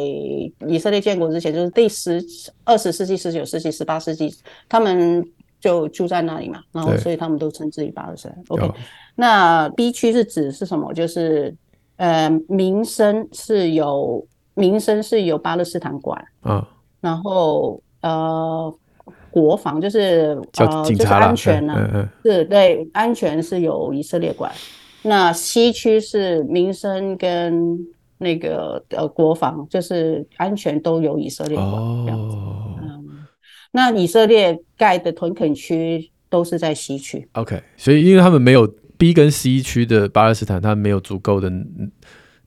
[0.68, 2.24] 以色列建国之前，就是第十。
[2.63, 4.34] 二十世纪、十九世纪、十八世纪，
[4.67, 5.23] 他们
[5.60, 8.38] 就住在那里嘛，然后所以他们都称之于巴勒斯坦。
[8.49, 8.71] OK，
[9.15, 10.93] 那 B 区是指是什么？
[10.93, 11.56] 就是
[11.97, 14.25] 呃，民生是由
[14.56, 16.65] 民生是由巴勒斯坦管，嗯，
[16.99, 18.73] 然后呃，
[19.32, 24.51] 国防就是呃，就是安全呢、啊，嗯嗯，是对安全是由以色列管。
[25.03, 27.77] 那西区是民生跟
[28.23, 31.69] 那个呃，国防就是安全都由以色列管
[32.05, 32.36] 这样子。
[32.36, 33.25] 哦、嗯，
[33.71, 37.29] 那以色列盖的屯垦区都是在西区。
[37.33, 38.65] OK，所以因为他们没有
[38.97, 41.51] B 跟 C 区的巴勒斯坦，他们没有足够的。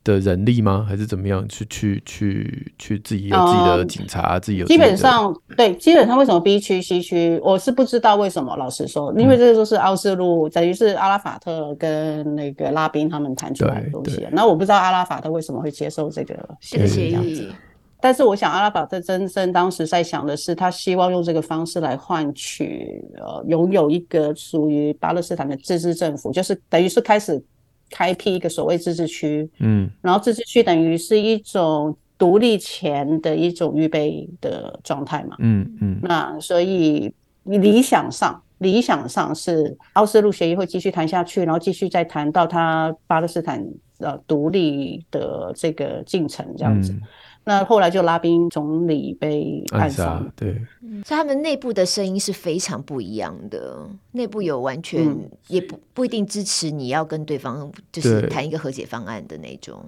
[0.07, 0.87] 的人力吗？
[0.89, 1.47] 还是怎么样？
[1.49, 4.75] 去去去去自己有自己的警察，嗯、自己有自己。
[4.75, 8.57] 基本上对，基本上为什么 B 区 C 区，我是不知道为什么。
[8.57, 14.25] 老实说，因为这个都是奥斯陆，等于是阿拉法特跟那个拉宾他们谈出来的东西。
[14.31, 17.53] 那我不知道阿拉法特为什么会接受这个协议这样子。
[18.01, 27.43] 但是我想，阿拉法特真正当时在想的是，他希望用这个方式来换取呃，拥有一个属于巴勒斯坦的自治政府，就是等于是开始。
[27.91, 37.13] 开辟一个所谓自治区，嗯，然后自治区等于是一种独立前的一种预备的状态嘛，嗯嗯，那所以
[37.45, 43.65] 理想上，理想上是奥斯陆协议会继续谈下去，然后继续再谈到他巴勒斯坦
[43.99, 46.93] 呃独立的这个进程这样子。
[46.93, 47.03] 嗯
[47.49, 50.53] 那后来就拉宾总理被暗杀，对，
[51.05, 59.81] 所以他们内部的声音是非常不一样的，内部有完全也不不一定支持你要跟对方就是谈一个和解方案的那种。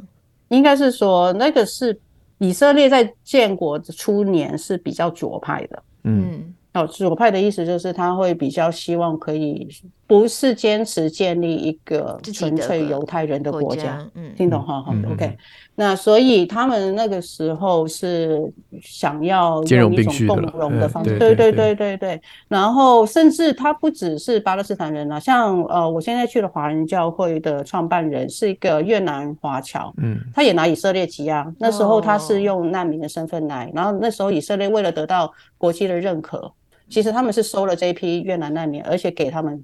[0.50, 1.98] 应该是说那个是
[2.38, 9.68] 以色列在建国初年是比较左派的，嗯，哦，左派的意思就是他会比较希望可以
[10.08, 14.82] 不是坚持建立一个纯粹犹太人的国家，嗯，听懂哈？
[14.82, 15.36] 好的，OK。
[15.74, 18.50] 那所以他们那个时候是
[18.82, 22.20] 想要用一种共荣的方式，对对对对对。
[22.48, 31.46] 然后甚至他不只是巴勒斯坦人啊，像呃，我现在去了华人教会的创办人是一个越南华侨，嗯，他也拿以色列籍啊。
[31.58, 36.50] 那时候他是用难民的身份来，然后那时候以色列为了得到国际的认可，
[36.88, 39.62] 其实他们是收了这一批越南难民，而且给他们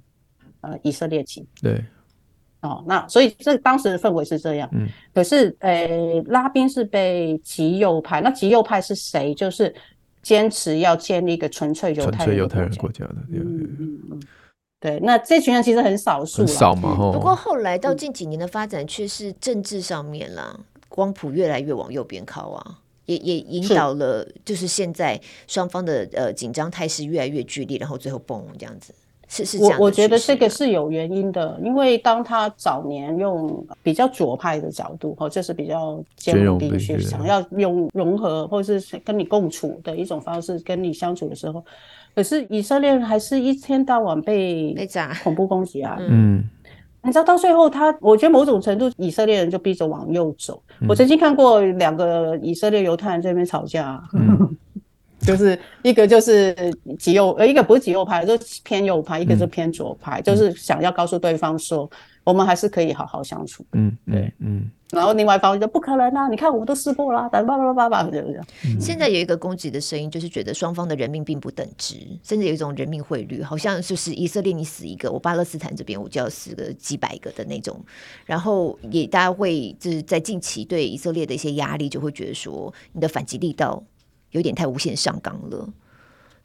[0.64, 1.46] 呃以色列籍。
[1.60, 1.84] 对。
[2.60, 9.34] 哦，那所以这当时的氛围是这样，嗯，可是，呃、欸，拉宾是被极右派，那极右派是谁？
[9.34, 9.74] 就是
[10.22, 14.22] 坚持要建立一个纯粹犹太犹太人国家的，嗯嗯嗯，
[14.80, 28.94] 对，那这群人其实很少数，少嘛，不过后来到近几年的发展却是政治上面啦，光谱越来越往右边靠啊，也也引导了，就是现在双方的呃紧张态势越来越剧烈，然后最后崩这样子。
[29.34, 41.64] 是是这样，我我觉得这个是有原因的，因为当他早年用比较左派的角度，哦，就是比较兼容并蓄，想要用融合或者是跟你共处的一种方式跟你相处的时候，
[42.14, 44.76] 可是以色列人还是一天到晚被
[45.24, 46.44] 恐怖攻击啊，嗯，
[47.02, 50.62] 你知道到最后他，我觉得某种程度以色列人就逼着往右走。
[50.88, 54.00] 我曾经看过两个以色列犹太人在那边吵架。
[54.12, 54.56] 嗯
[55.26, 56.54] 就是一个就是
[56.98, 61.90] 极右，呃，一个不是极右派，就是偏右派；一个是偏左派，嗯、就是想要告诉对方说，
[62.22, 63.64] 我们还是可以好好相处。
[63.72, 64.70] 嗯，对，嗯。
[64.92, 66.28] 然后另外一方就不可能啊！
[66.28, 68.46] 你看我们都试过了，叭叭叭叭叭，这样。
[68.78, 77.76] 现在有一个攻击的声音，就是觉得双方的人命并不等值，甚至有一种人命汇率，好像就是以色列你死一个，我巴勒斯坦这边我就要死个几百个的那种。
[78.24, 83.82] 然后也大家会就是在近期对以色列的一些压力，就会觉得说你的反击力道。
[84.34, 85.68] 有点太无限上纲了，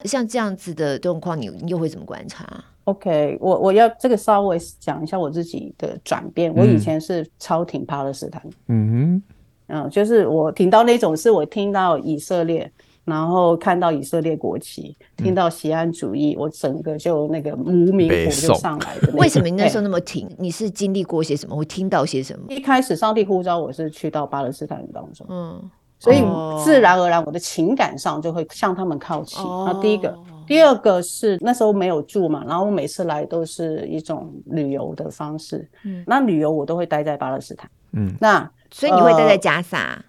[0.05, 6.53] 像这样子的状况，你你又会怎么观察？OK，我我要这个稍微讲一下我自己的转变。
[6.55, 9.21] 我以前是超挺巴勒斯坦，嗯
[9.67, 12.71] 嗯，就是我挺到那种，是我听到以色列，
[13.05, 19.11] 然后看到以色列国旗，听到锡安主义，嗯、我整个就那个无名火就上来的。
[19.13, 20.29] 为什么你那时候那么挺？
[20.37, 21.55] 你是经历过些什么？
[21.55, 22.45] 会听到些什么？
[22.49, 25.69] 一开始上帝呼召我是去到巴勒斯坦当中，嗯。
[25.99, 26.23] 所以
[26.63, 29.37] 自然而然，我的情感上就会向他们靠齐。
[29.65, 35.69] 那第一个，第二个是那时候没有住嘛，然后我每次来都是一种旅游的方式。
[35.83, 37.69] 嗯，那旅游我都会待在巴勒斯坦。
[37.91, 40.01] 嗯，那所以你会待在加萨？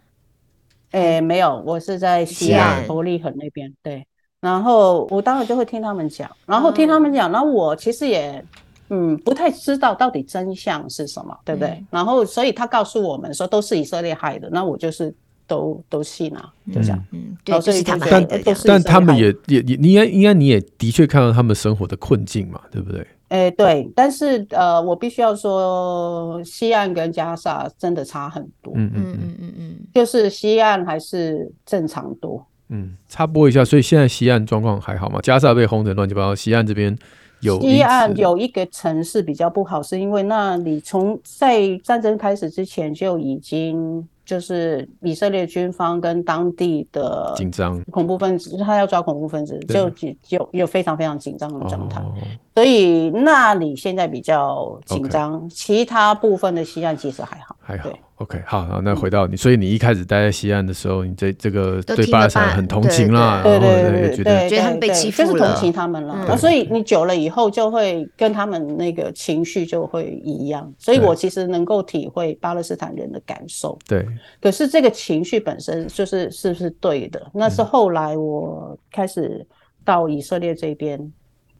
[0.92, 3.74] 诶，没有，我是在西岸伯利恒那边。
[3.82, 4.06] 对，
[4.40, 8.44] 然后我当然就会听他们讲，然后听他们讲，然后我其实也
[8.90, 11.84] 嗯不太知道到底真相是什么，对不对？
[11.90, 15.12] 然后所以他告诉我们说都是以色列害的，那我就是。
[15.50, 17.04] 都都信啊，就这样。
[17.10, 18.28] 嗯，对，所以他们但
[18.64, 23.04] 但他们也也也，你应该应该你也的确看到他们生活的困境嘛，对不对？
[23.26, 28.72] 哎，对，但是呃，我必须要说，西岸跟加沙真的差很多。
[28.76, 32.46] 嗯嗯嗯嗯嗯，就是西岸还是正常多。
[32.68, 35.18] 嗯，插播一下，所以现在西岸状况还好吗？
[35.20, 36.96] 加沙被轰成乱七八糟，西岸这边
[37.40, 44.08] 有西岸有一个城市比较不好，是因为那里从在战争开始之前就已经。
[44.30, 47.82] 就是以色列军方跟当地的紧张。
[47.90, 52.00] 恐怖分子，他要抓恐怖分子，就就有非常非常紧张的状态。
[52.00, 52.14] 哦。
[52.54, 57.90] 所以那里现在比较紧张，其他部分的西岸其实还好，还好。
[58.20, 66.36] OK，好，好那回到你，所以你一开始待在西岸的时候，你这这个对巴勒斯坦很同情啦，对对对，觉得觉得他们被欺负了，就是同情他们了。
[66.36, 70.70] 所以你久了以后，就会跟他们那个情绪就会一样。
[70.78, 73.78] 所以我其实能够体会巴勒斯坦人的感受。
[73.88, 74.06] 对，
[74.38, 77.26] 可是这个情绪本身就是是不是对的？
[77.32, 79.46] 那是后来我开始
[79.82, 81.10] 到以色列这边。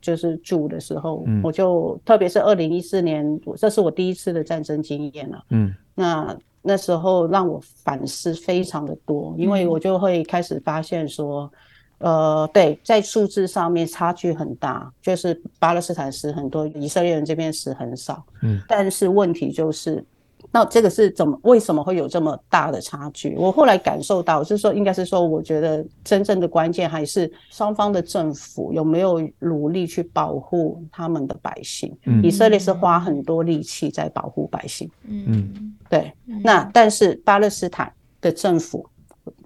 [0.02, 5.44] 就是住的时候，嗯、我就特别是二零一四年，这是我第一次的战争经验了。
[5.50, 11.50] 嗯，那那时候让我反思非常的多，因为我就会开始发现说，
[11.98, 18.24] 嗯、呃，对，在数字上面差距很大，就是巴勒斯坦死很多，以色列人这边死很少。
[18.42, 20.04] 嗯，但是问题就是。
[20.52, 21.38] 那这个是怎么？
[21.44, 23.36] 为什么会有这么大的差距？
[23.36, 31.96] 我后来感受到，就是说，应该是说，我觉得真正的关键还是双方的政府有没有努力去保护他们的百姓。
[32.04, 34.90] 嗯，以色列是花很多力气在保护百姓。
[35.04, 36.12] 嗯，对。
[36.42, 38.84] 那但是巴勒斯坦的政府，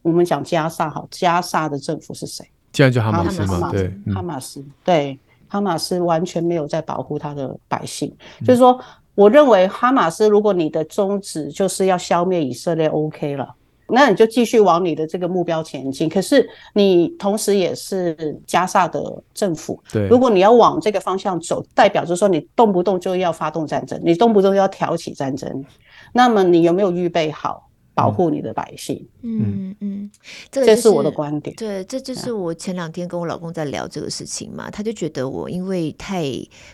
[0.01, 2.47] 我们讲加沙好，加沙的政府是谁？
[2.73, 3.71] 这样就哈马斯嘛？
[3.71, 4.65] 对，哈马斯。
[4.83, 8.81] 对，哈马斯完全没有在保护他的百姓，就是说。
[9.15, 13.55] 我认为哈马斯，如果你的宗旨就是要消灭以色列，OK 了，
[13.89, 16.09] 那你就继续往你的这个目标前进。
[16.09, 25.65] 可是你同时也是加萨的政府，对，如果你要往这个方向走，代表就是说你动不动就要发动战争，你动不动要挑起战争，
[26.13, 27.69] 那么你有没有预备好？
[27.95, 30.11] 保护你的百姓，嗯嗯，
[30.51, 31.55] 这个、就是、这是我的观点。
[31.55, 36.25] 对，这就是我前两天跟我老公在聊这个事情嘛，他就觉得我因为太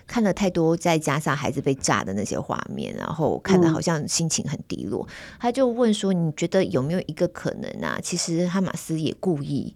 [0.07, 5.07] 看了太多再加上孩子被炸的那些画面，然后看的好像心情很低落。
[5.07, 8.01] 嗯、他就问说：“你觉得有没有一个可能啊？
[8.03, 9.75] 其实哈马斯也故意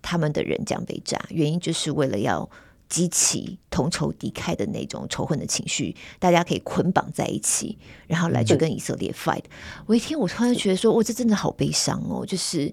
[0.00, 2.48] 他们的人这样被炸，原因就是为了要。”
[2.88, 9.42] 激起同仇敌忾的那种仇恨的情绪，大家可以捆绑在一起，然后来去跟以色列 fight。
[9.86, 12.24] 我一听，我突然觉得说，我，这真的好悲伤哦！
[12.24, 12.72] 就是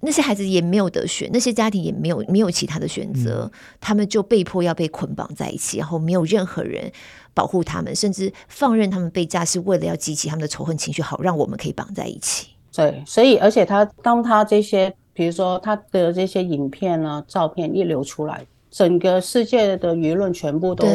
[0.00, 3.50] 那些孩子也没有得选，那些家庭也没有没有其他的选择，
[3.80, 6.90] 他们就被迫要被捆绑在一起，然后没有任何人
[7.34, 12.48] 保护他们，甚至放任他们被炸，是为了要激起他们的仇恨情绪，好让我们可以绑在一起。
[12.72, 18.46] 对，所以而且他当他这些，比如说他的这些影片啊、照片一流出来。
[18.70, 20.86] 整个世界的舆论全部都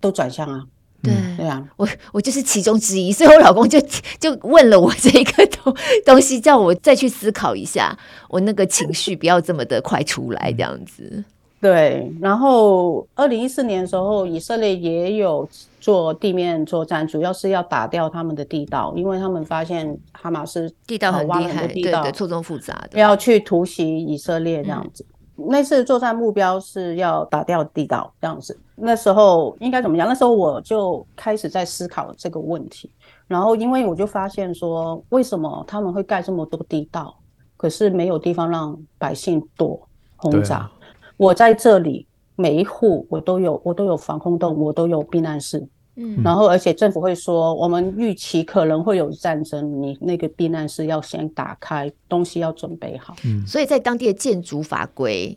[0.00, 0.64] 都转向啊，
[1.02, 1.12] 对。
[1.36, 3.78] 对啊，我我就是其中之一，所以我老公就
[4.20, 5.74] 就问了我这个东
[6.06, 11.24] 东西，叫我再去思考一下，我那个情绪不要这么的快出来，这样子。
[11.60, 15.46] 对，然后二零一四年的时候，以色列也有
[15.80, 25.04] 做地面作战，主要是要打掉他们的地道，因为他们发现哈马斯地道很厉害，地道对对，错综复杂的，要去突袭以色列这样子。
[25.08, 28.58] 嗯那次作战目标是要打掉地道这样子。
[28.76, 30.06] 那时候应该怎么讲？
[30.06, 32.90] 那时候我就开始在思考这个问题。
[33.26, 37.16] 然后因为我就发现说，为什么他们会盖这么多地道，
[37.56, 39.80] 可是没有地方让百姓躲
[40.16, 40.70] 轰炸？
[41.16, 45.66] 我在这里每一户我都有，我都有防空洞，我都有避难室。
[45.96, 53.14] 嗯，然后而且政府会说，我们预期可能会有战争，你那个避难室要先打开，东西要准备好。
[53.24, 55.36] 嗯，所以在当地的建筑法规，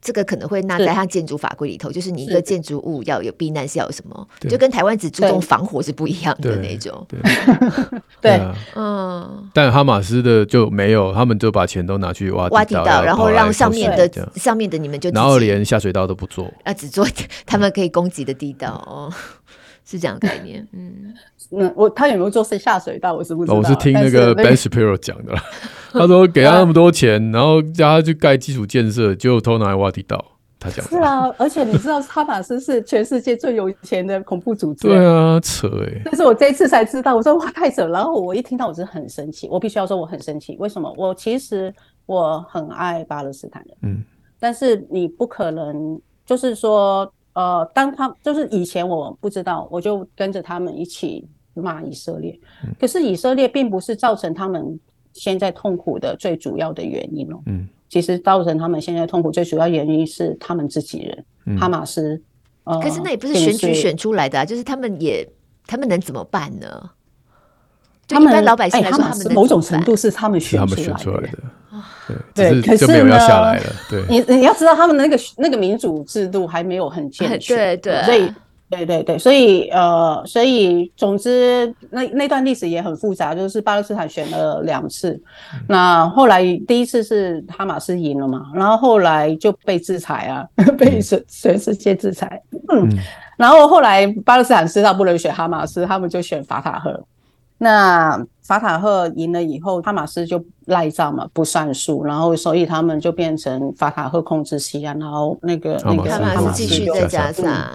[0.00, 7.04] 这个可能会纳在它建筑法规里头，就是你一个建筑物要有避难室，要有什么，就跟台湾只注重防火是不一样的那种。
[7.08, 7.20] 对，
[8.22, 8.40] 对，
[8.76, 9.50] 嗯。
[9.52, 17.06] 但哈马斯的就没有，他们就把钱都拿去挖挖地道，然后让上面的上面的你们就然后连下水道都不做，啊，只做
[17.44, 19.12] 他们可以攻击的地道哦。
[19.88, 21.14] 是这样的概念，嗯，
[21.52, 23.56] 嗯，我他有没有做是下水道，我是不知道。
[23.56, 25.34] 我是听那个 Ben Shapiro 讲的，
[25.92, 30.22] 他说给他那么多钱，然后叫他去盖基础建设，就偷拿来挖地道。
[30.60, 34.88] 他讲是啊，而且你知道哈马斯是全世界最有钱的恐怖组织。
[34.88, 36.02] 对啊，扯哎、欸！
[36.04, 37.86] 但是我这一次才知道，我说哇太扯。
[37.86, 39.48] 然后我一听到，我真的很生气。
[39.48, 40.92] 我必须要说我很生气，为什么？
[40.98, 41.72] 我其实
[42.06, 44.04] 我很爱巴勒斯坦人，嗯，
[44.40, 51.24] 但是你不可能就是说，呃，当他就是以前我不知道，我就跟着他们一起
[51.54, 52.36] 骂以色列。
[52.64, 54.80] 嗯、可是以色列并不是造成他们
[55.12, 57.68] 现在痛苦的最主要的原因哦，嗯。
[57.88, 62.20] 其实造成他们现在痛苦最主要原因是他们自己人，嗯、哈马斯。
[62.64, 65.26] 呃、可是那也不是选举选出来的啊，就是他们也，
[65.64, 66.90] 他们能怎么办呢？
[68.08, 71.38] 他们老百姓来说，他们、欸、某种程度是他们选出来的。
[72.34, 73.64] 对，可是没有要下来了。
[73.90, 77.56] 对，你你要知道，他们那个那个民主制度还没有很健全。
[77.56, 78.32] 对对，所以。
[78.70, 85.12] 对对对，所以呃，所以总之那那段历史也很复杂，就是巴勒斯坦选了两次，
[85.54, 92.98] 嗯、那后来第一次是哈马斯赢了嘛，然后后来就被制裁啊， 嗯、被全全世界制裁，嗯，嗯
[93.38, 97.02] 然后后来巴勒斯坦知道不能选哈马斯，他们就选法塔赫，
[97.58, 107.72] 那法塔赫赢了以后，哈马斯就赖账嘛，不算数，然后所以他们就变成法塔赫控制西岸，然后那个那个哈马斯继续在加沙。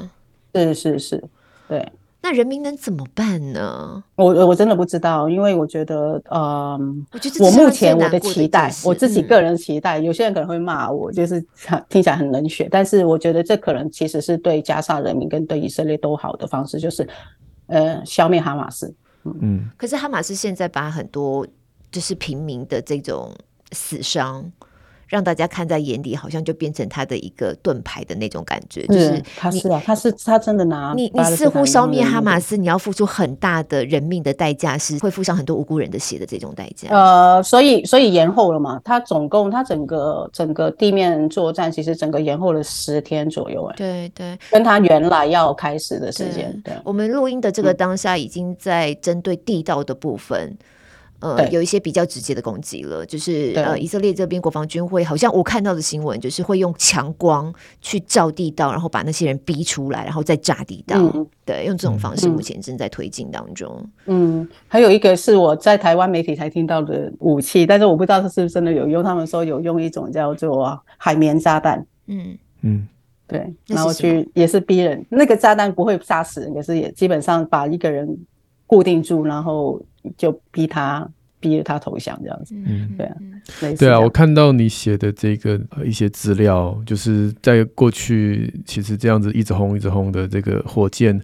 [0.54, 1.24] 是是是，
[1.68, 1.92] 对。
[2.26, 4.02] 那人民能怎么办呢？
[4.16, 6.80] 我我真的不知道，因为我觉得，呃，
[7.12, 11.46] 我觉得我目前我的期待，我自己个人期待，嗯、有些人可能会骂我，就是
[11.90, 17.06] 听起来很冷血，但是我觉得这可能其实是对加沙人民跟对以色列都好的方式，就是
[17.68, 18.96] 呃，消灭哈马斯。
[19.24, 21.48] 嗯，可是哈马斯现在把很多
[21.92, 23.36] 就是平民的这种
[23.72, 24.52] 死伤。
[25.08, 36.90] 让大家看在眼里，好像就变成他的一个盾牌的那种感觉，就是他是啊，他是他真的拿你你似乎消灭哈马斯，你要付出很大的人命的代价，是会付上很多无辜人的血的这种代价。
[36.90, 46.60] 呃，所以所以延后了嘛，他总共他整个整个地面作战其实整个延后了十天左右，哎，对对，跟他原来要开始的时间。
[46.64, 50.58] 对，我们录音的这个当下已经在针对地道的部分。
[51.24, 60.98] 呃，有一些比较直接的攻击了，就是呃，以色列这边国防军会好像我看到的新闻，就是会用强光去照地道，然后把那些人逼出来，然后再炸地道。
[60.98, 63.74] 嗯、对，用这种方式目前正在推进当中
[64.06, 64.42] 嗯。
[64.42, 69.02] 嗯，还有一个是我在台湾媒体才听到的武器，但是我不知道它是不是真的有用。
[69.02, 71.86] 他们说有用一种叫做海绵炸弹。
[72.08, 72.86] 嗯嗯，
[73.26, 78.18] 对，然后去也是逼人，那个炸弹不会杀死人，可是也基本上把一个人
[78.68, 79.82] 固定住，然后。
[80.18, 81.08] 就逼他，
[81.40, 82.56] 逼着他投降这样子。
[82.56, 83.16] 嗯，对啊，
[83.78, 91.22] 对啊，我看到你写的这个一些资料，就是在过去其实这样子一直轰一直轰的这个火箭，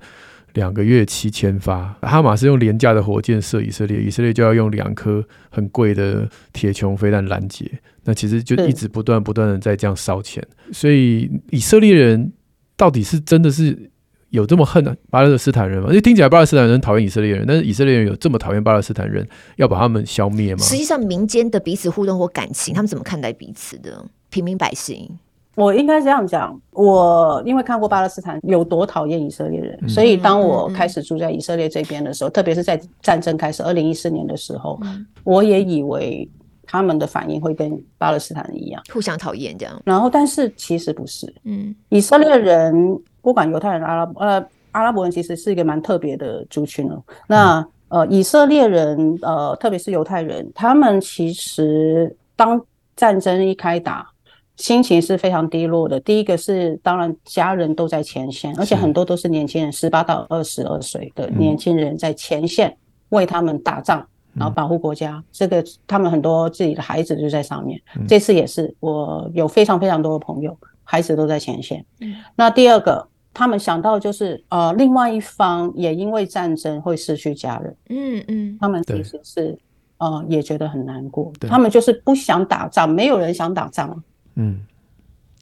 [0.53, 7.69] 两个月七千发，哈马斯用廉价的火箭射以色列，以色列就要用两颗很贵的铁穹飞弹拦截。
[8.03, 12.31] 那其实就一直不断不断的在这样烧钱，所以以色列人
[12.75, 13.88] 到底是真的是？
[14.29, 15.89] 有这么恨巴勒斯坦人吗？
[15.89, 20.61] 因为听起来巴勒斯坦人讨厌以色列人，但是以色列人有这么讨厌巴勒斯坦人，要把他们消灭吗？
[20.61, 24.05] 实际上，民间的彼此互动或感情，他们怎么看待彼此的？
[24.29, 25.09] 平民百姓，
[25.55, 36.29] 我应该这样讲：我因为看过巴勒斯坦有多讨厌以色列人，嗯、所以当我开始住在以色列这边的时候，嗯嗯、特别是在战争开始二零一四年的时候，嗯、我也以为
[36.69, 39.81] 他们的反应会跟巴勒斯坦人一样，互相讨厌这样。
[39.83, 41.33] 然后，但是其实不是。
[41.43, 42.97] 嗯，以色列人。
[43.21, 47.03] 不管犹太人、阿拉伯呃阿拉伯人，其实是一个蛮特别的族群哦。
[47.27, 52.59] 那呃以色列人呃，特别是犹太人，他们其实当
[52.95, 54.07] 战争一开打，
[54.55, 55.99] 心情是非常低落的。
[55.99, 62.75] 第一个是，当然家人都在前线，而且很多都是年轻人，十八到二十二岁的年轻人在前线
[63.09, 65.23] 为他们打仗，然后保护国家。
[65.31, 67.81] 这个他们很多自己的孩子就在上面。
[68.07, 70.57] 这次也是，我有非常非常多的朋友。
[70.83, 71.85] 孩子都在前线。
[71.99, 77.75] 嗯，那第二个，他们想到就是呃，另外一方也因为战争会失去家人。
[77.89, 79.55] 嗯嗯，他们其实是
[79.99, 81.31] 呃也觉得很难过。
[81.41, 84.03] 他们就是不想打仗，没有人想打仗。
[84.33, 84.59] 嗯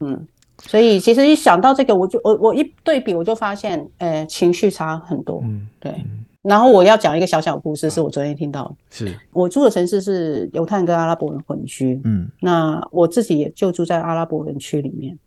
[0.02, 0.28] 嗯，
[0.58, 5.40] 所以其实一想到这个，我就我我一对比，我就发现，呃，情绪差很多。
[5.46, 5.96] 嗯，对。
[6.48, 8.76] 然后我要讲一个小小故事，是我昨天听到的。
[8.89, 12.00] 是我住的城市是犹太人跟阿拉伯人混居。
[12.06, 15.18] 嗯，那我自己也就住在阿拉伯人区里面。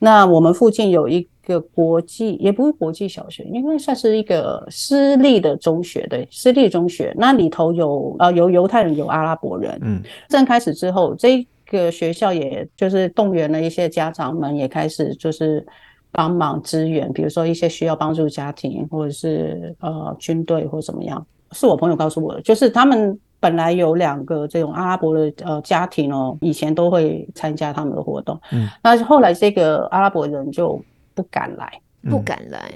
[0.00, 7.12] 那我们附近有一个国际，也不是国际小学，应该算是一个私立的中学，对，私立中学。
[7.16, 9.78] 那里头有呃有犹太人，有阿拉伯人。
[9.82, 15.66] 嗯，正开始之后，这个学校也就是动员了一些家长们，也开始就是
[16.12, 21.24] 帮忙支援，比如说一些需要帮助家庭，或者是呃军队或怎么样。
[21.52, 28.38] 是我朋友告诉我的，就是他们本来有两个这种阿拉伯的呃家庭哦，以前都会参加他们的活动。
[28.52, 30.78] 嗯，那后来这个阿拉伯人就
[31.14, 32.70] 不敢来，不敢来。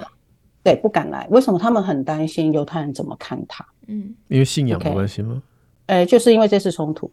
[0.64, 1.26] 对，不敢来。
[1.28, 1.59] 为什么？
[1.59, 3.66] 他们很担心犹太人怎么看他。
[3.89, 5.43] 嗯，因为信仰的关系吗？
[5.87, 7.11] 呃，就是因为这次冲突。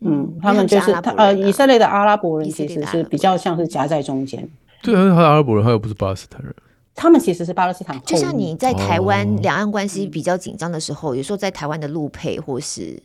[0.00, 4.48] 嗯，他们就是他呃，以色列的阿拉伯人其实是比较像是夹在中间。
[4.82, 6.54] 对啊，他阿拉伯人，他又不是巴勒斯坦人。
[6.94, 8.00] 他们其实是巴勒斯坦。
[8.02, 13.00] 就像你在台湾两岸关系比较紧张的时候，有时候在台湾的路配或是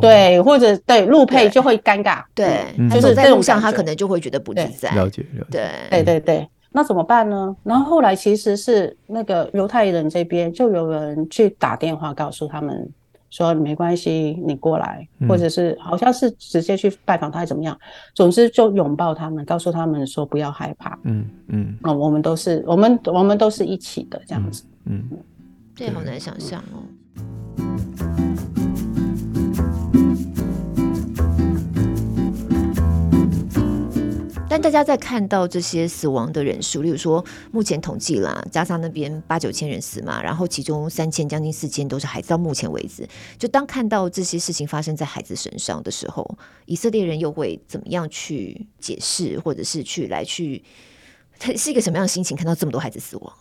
[0.00, 2.22] 对，或者对路配就会尴尬。
[2.34, 4.90] 对，就是在路上他可能就会觉得不自在。
[4.90, 5.46] 了解，了解。
[5.50, 6.48] 对，对，对，对。
[6.72, 7.54] 那怎么办呢？
[7.62, 12.90] 然后后来其实是那个犹太人这边就有人去打电话告诉他们
[13.32, 17.76] 说，没关系，你过来，嗯、或者是好像是直接去拜访他，还怎么样？
[18.14, 20.98] 总之就拥抱他们，告诉他们说不要害怕。
[21.04, 24.64] 嗯嗯，我们都是我们我们都是一起的这样子。
[24.84, 25.08] 嗯，
[25.74, 28.11] 这、嗯、好难想象哦。
[34.52, 42.28] 但大家在看到这些死亡的人数，例如说目前统计啦，加沙那边八九千人死嘛，然后其中三千将近四千都是孩子。
[42.28, 46.36] 到目前为止，就当看到这些事情发生在孩子身上的时候，
[46.66, 50.62] 以色列人又会怎么样去解释，或者是去来去，
[51.38, 52.36] 他 是一个什么样的心情？
[52.36, 53.32] 看到这么多孩子死亡？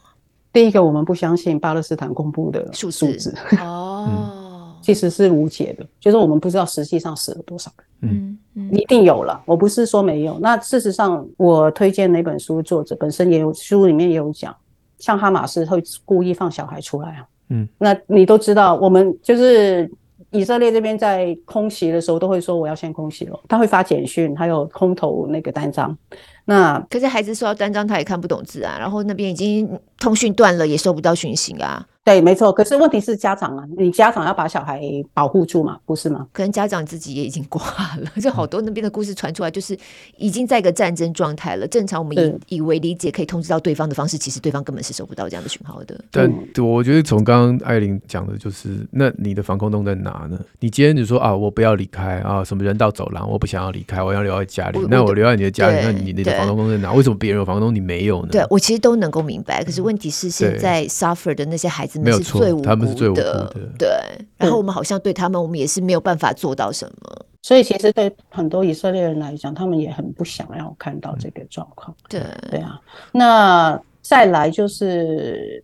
[0.53, 4.07] 第一个，我们不相信巴勒斯坦公布的数字哦。
[4.09, 4.40] 嗯
[4.81, 8.37] 其实是无解的，就是我们不知道实际上死了多少人，嗯。
[8.53, 10.37] 嗯，一定有了，我不是说没有。
[10.39, 14.53] 那事实上，我推荐那本书作者本身也有书里面也有讲，
[14.97, 19.89] 像哈马斯会故意放小孩出来啊，嗯，那你都知道，我们就是
[20.31, 25.97] 以色列这边在空袭的时候都会说我要先空袭了，他会发简讯，还有空投那个单张。
[26.45, 31.85] 那可是孩子收到单张他也看不懂字啊，然后那边已经通讯断了，也收不到讯息啊。
[32.03, 32.51] 对，没错。
[32.51, 34.81] 可是问题是家长啊，你家长要把小孩
[35.13, 36.25] 保护住嘛，不是吗？
[36.33, 37.61] 可能家长自己也已经挂
[37.99, 39.77] 了， 就好多那边的故事传出来，就是
[40.17, 41.67] 已经在一个战争状态了。
[41.67, 45.95] 正常我们以以为理解可以通知到对方的方式，其实对方根本是收不到这样的讯号的。
[46.09, 46.27] 但
[46.57, 50.39] 我觉得从刚刚艾琳讲的，就是那你的防空洞在哪呢？
[50.59, 54.79] 你今天你说啊，我不要离开啊，什么人道走廊，我不想要离开，我要留在家里。
[54.89, 56.93] 那我留在你的家里，那你你的防空洞在哪？
[56.93, 58.29] 为什么别人有房东，你没有呢？
[58.31, 59.63] 对，我其实都能够明白。
[59.63, 62.61] 可是问题是，现在 suffer 的那些孩子们是最无。
[62.61, 63.89] 他们是最无辜的，对。
[64.37, 67.25] 然后我们好像对他们，我们也是没有办法做到什么。
[67.43, 71.95] 所以其实对很多以色列人来讲，他们也很不想要看到这个状况。
[72.07, 72.79] 对，对啊。
[73.11, 75.63] 那再来就是，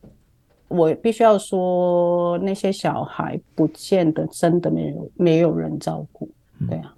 [0.70, 6.28] 我必须要说，那些小孩不见得真的没有没有人照顾。
[6.68, 6.92] 对啊，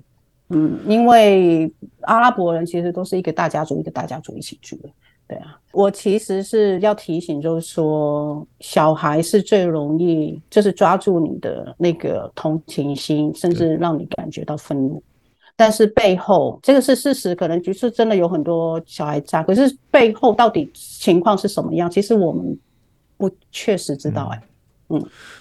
[0.50, 1.72] 嗯，因为
[2.02, 4.89] 阿拉伯人其实都是一个大家族，一个大家族一起住的。
[5.28, 15.04] 对啊，我其实是要提醒，就是说，小孩是最容易，就是抓住你的那个同情心，甚至让你感觉到愤怒。
[15.56, 21.88] 但是背后，这个是事实，可能就是真的有很多小孩渣，可是背后到底情况是什么样？
[21.91, 22.58] 其实我们
[23.16, 24.41] 不确实知道，哎。
[24.41, 24.49] 嗯，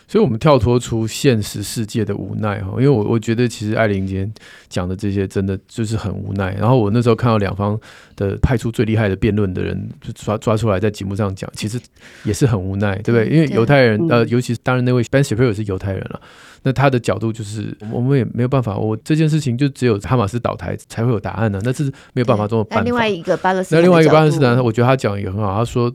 [0.06, 4.30] 所以，我们跳脱出现实世界的无奈哈，因为我我觉得，其实艾琳今天
[4.68, 6.54] 讲的这些，真的就是很无奈。
[6.58, 7.78] 然后我那时候看到两方
[8.16, 11.78] 的派出最厉害的辩论的人，就抓抓出来在节目上讲，其实
[12.24, 13.28] 也是很无奈，对不对？
[13.28, 16.20] 因为犹太人，呃，尤其是当然那位 Ben Shapiro 是犹太人了，
[16.62, 22.80] 那他的角度就是，我们也没有办法，我这件事情就只有哈马斯倒台才会有答案呢，那这是没有办法这么办。
[22.80, 25.94] 那另外一个巴勒斯坦，那另外一个巴勒斯坦，我觉得他讲的也很好，他说。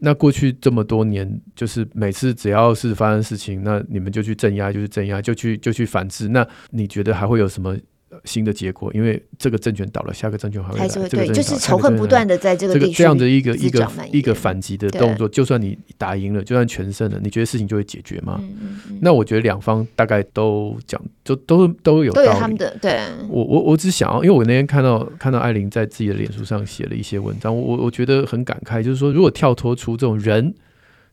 [0.00, 6.28] 那过去这么多年，就是每次只要是发生事情，那你们就去镇压，就去镇压，就去就去反制。
[6.28, 7.76] 那你觉得还会有什么？
[8.24, 10.88] 新的结果，因为这个政权倒了，下个政权还会来。
[10.88, 18.40] 会对，就是仇恨不断的在这个地区这，这样的一个一个一个反击的动作，就算你打赢了，就算全胜了，你觉得事情就会解决吗？
[18.40, 22.26] 嗯嗯、那我觉得两方大概都讲，就都都有道理。
[22.28, 23.00] 都有他们的对。
[23.28, 30.54] 我我我只想要，因为我那天看到看到艾琳在自己的脸书上写了一些文章，我我觉得很感慨，就是说，如果跳脱出这种人。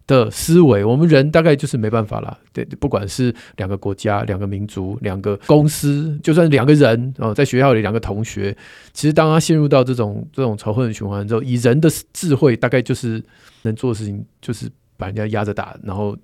[0.07, 2.39] 的思维，我们人大概就是没办法了。
[2.53, 8.55] 对，不管是两个国家、两个民族、两个公司，就算两个人哦，在学校里两个同学，
[8.93, 13.21] 其实当他陷入到这种这种仇恨的循环之后，以人的智慧，大概就是
[13.63, 16.17] 能做的事情，就是把人家压着打，然后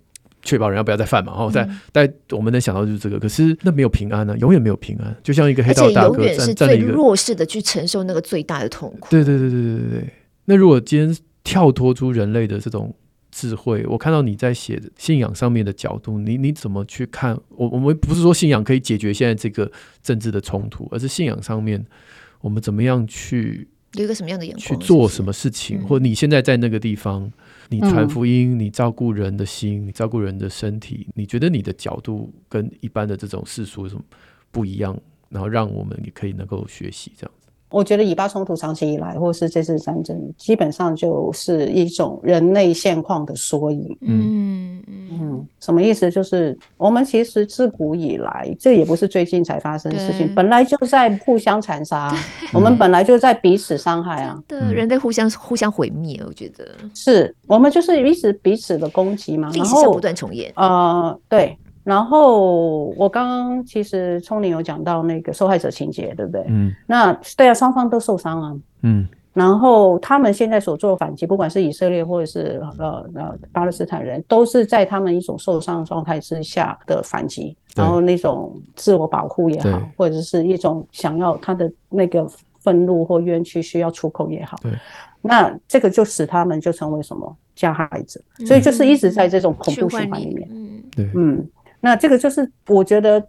[0.44, 1.34] 确保人家不要再犯嘛。
[1.34, 5.14] 然后在在我们能想到就是这个，可是那没有平安呢、啊，永远没有平安。
[5.22, 9.10] 就像一个黑道大哥永远是最弱势的去承受那个最大的痛苦。
[9.10, 10.10] 对对对对对对对。
[10.46, 12.96] 那如果今天跳脱出人类的这种。
[13.34, 17.36] 智慧，我看到你在写信仰上面的角度，你你怎么去看？
[17.50, 19.70] 我我们不是说信仰可以解决现在这个
[20.04, 21.84] 政治的冲突，而是信仰上面，
[22.42, 27.32] 我们怎么样去有一个什么样的眼光去做什么事情，是是或你现在在那个地方，
[27.70, 34.04] 你传福音，你照顾人的心，你照顾人的身体，你觉得你的角度跟一般的这种世俗有什么
[34.52, 34.96] 不一样？
[35.30, 37.32] 然后让我们也可以能够学习这样。
[37.74, 43.98] 我觉得以巴冲突长期以来，或是这次战争，基本上就是一种人类现况的缩影。
[44.02, 46.12] 嗯嗯，什么意思？
[46.12, 52.16] 就是我们其实自古以来，这也不是最近才发生的事情，本来就在互相残杀，
[52.54, 54.40] 我们本来就在彼此伤害啊。
[54.48, 60.52] 对，人类互相互相毁灭，我觉得是我们就是一直彼此的攻击嘛，然后不断重演。
[60.56, 61.58] 呃，对。
[61.84, 66.46] 然后我刚刚其实聪玲有讲到那个受害者情节，对不对？
[66.48, 68.56] 嗯，那对啊，双方都受伤啊。
[68.84, 82.26] 嗯，然后他们现在所做的反击，不管是以色列或者是呃呃巴勒斯坦人，都是在他们一种受伤状态之下的反击，然后那种自我保护也好，或者是一种想要他的那个
[82.60, 84.72] 愤怒或冤屈需要出口也好，对，
[85.22, 90.48] 那这个就使他们就成为什么加害者，所以就是一直在这种恐怖循环里面。
[90.50, 91.46] 嗯，对，嗯。
[91.86, 93.22] 那这个就是我觉得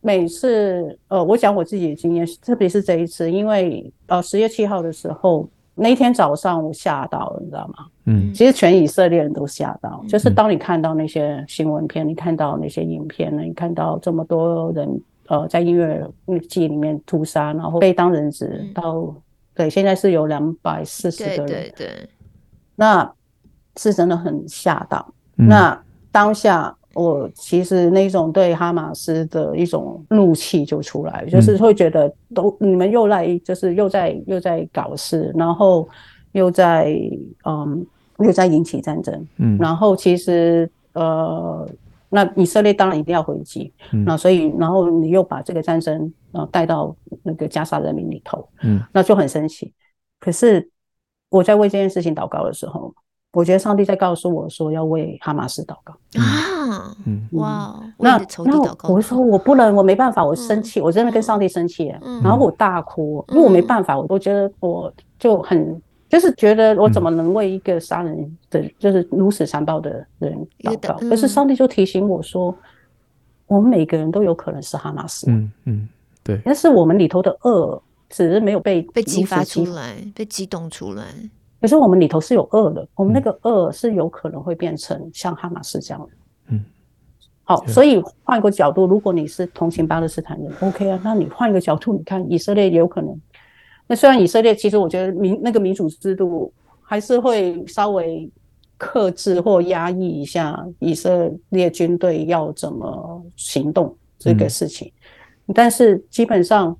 [0.00, 7.86] 每次呃，我讲我自己的经验，特别是这一次，因为呃十月七号的时候那一天早上我吓到了，你知道吗？
[8.06, 14.88] 嗯，其实全以色列人都吓到，就是当你看到那些新闻片，你看到那些影片呢，你看到这么多人
[15.26, 16.10] 呃在音乐
[16.48, 19.14] 季里面屠杀，然后被当人质到
[19.54, 21.72] 对，现在是有两百四十个人，对。
[21.76, 22.08] 对，
[22.74, 23.12] 那
[23.76, 25.12] 是真的很吓到。
[25.34, 25.78] 那
[26.10, 26.74] 当下。
[26.98, 35.88] 我其实那种对哈马斯的一种怒气就出来，就是会觉得都你们又来，就是又在又在搞事，然后
[36.32, 36.92] 又在
[37.44, 37.86] 嗯
[38.18, 41.68] 又在引起战争，嗯，然后其实呃
[42.08, 49.72] 那以色列当然一定要回击，嗯那所以然后你又把这个战争呃带到那个加沙人民里头，嗯，那就很生气。
[50.18, 50.68] 可是
[51.30, 52.92] 我在为这件事情祷告的时候。
[53.32, 55.92] 我觉得上帝在告诉我说要为哈马斯祷告。
[56.18, 70.94] 啊，嗯，哇，那那我说我不能，我没办法，我生气，我真的跟上帝生气，然后我大哭，因为我没办法，我都觉得我就很就是觉得我怎么能为一个杀人的，就是如此残暴的人祷告？
[70.94, 72.56] 可是上帝就提醒我说，
[73.46, 75.88] 我们每个人都有可能是哈马斯，嗯嗯，
[76.24, 81.04] 对，但是我们里头的恶只是没有被被激发出来，被激动出来。
[81.60, 86.08] 可是我们里头是有恶的，我们那个恶是有可能会变成像哈马斯这样的。
[86.50, 86.64] 嗯，
[87.42, 93.20] 好，所以换一个角度，如果你是同情巴勒斯坦人，OK 啊，那你换一个角度，你看以色列也有可能。
[93.86, 98.30] 那虽然以色列其实我觉得民那个民主制度还是会稍微
[98.76, 104.92] 克制或压抑一下以色列军队要怎么行动这个事情，
[105.46, 106.76] 嗯，但是基本上。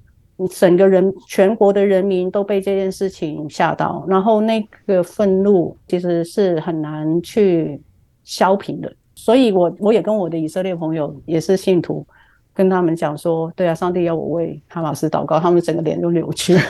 [0.46, 7.80] 整个人全国的人民都被这件事情吓到，然后那个愤怒其实是很难去
[8.22, 8.94] 消平的。
[9.16, 12.06] 所以我我也跟我的以色列朋友也是信徒，
[12.54, 16.60] 跟他们讲说，对啊，上帝要我为哈马斯祷告，他们整个脸都扭曲了。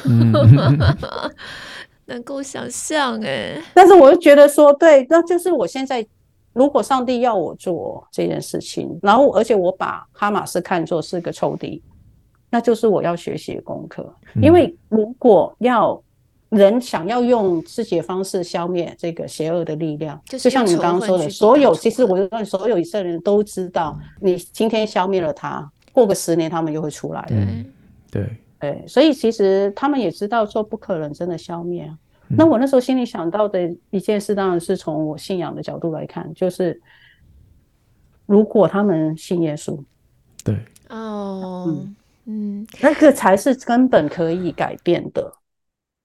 [2.06, 6.02] 能够想象哎，但是我又觉得说，对，那就是我现在，
[6.54, 11.82] 如果上帝要我做这件事情，然后而且我把哈马斯看作是个仇敌。
[12.50, 16.02] 那就是我要学习的功课，因为如果要
[16.48, 27.36] 人想要用自己的方式消灭这个邪恶的力量，就像你刚刚说的，所有其实我认为所有以色列人都知道，你今天消灭了他，过个十年他们就会出来的。
[28.10, 28.26] 对
[28.58, 31.98] 对，所以其实他们也知道说不可能真的消灭啊。
[32.28, 36.80] 那我那时候心里想到的一件事，当然是从我信仰的角度来看，就是
[38.24, 39.78] 如果他们信耶稣，
[40.42, 40.56] 对
[40.88, 41.94] 哦，嗯。
[42.30, 45.32] 嗯，那个才是根本可以改变的。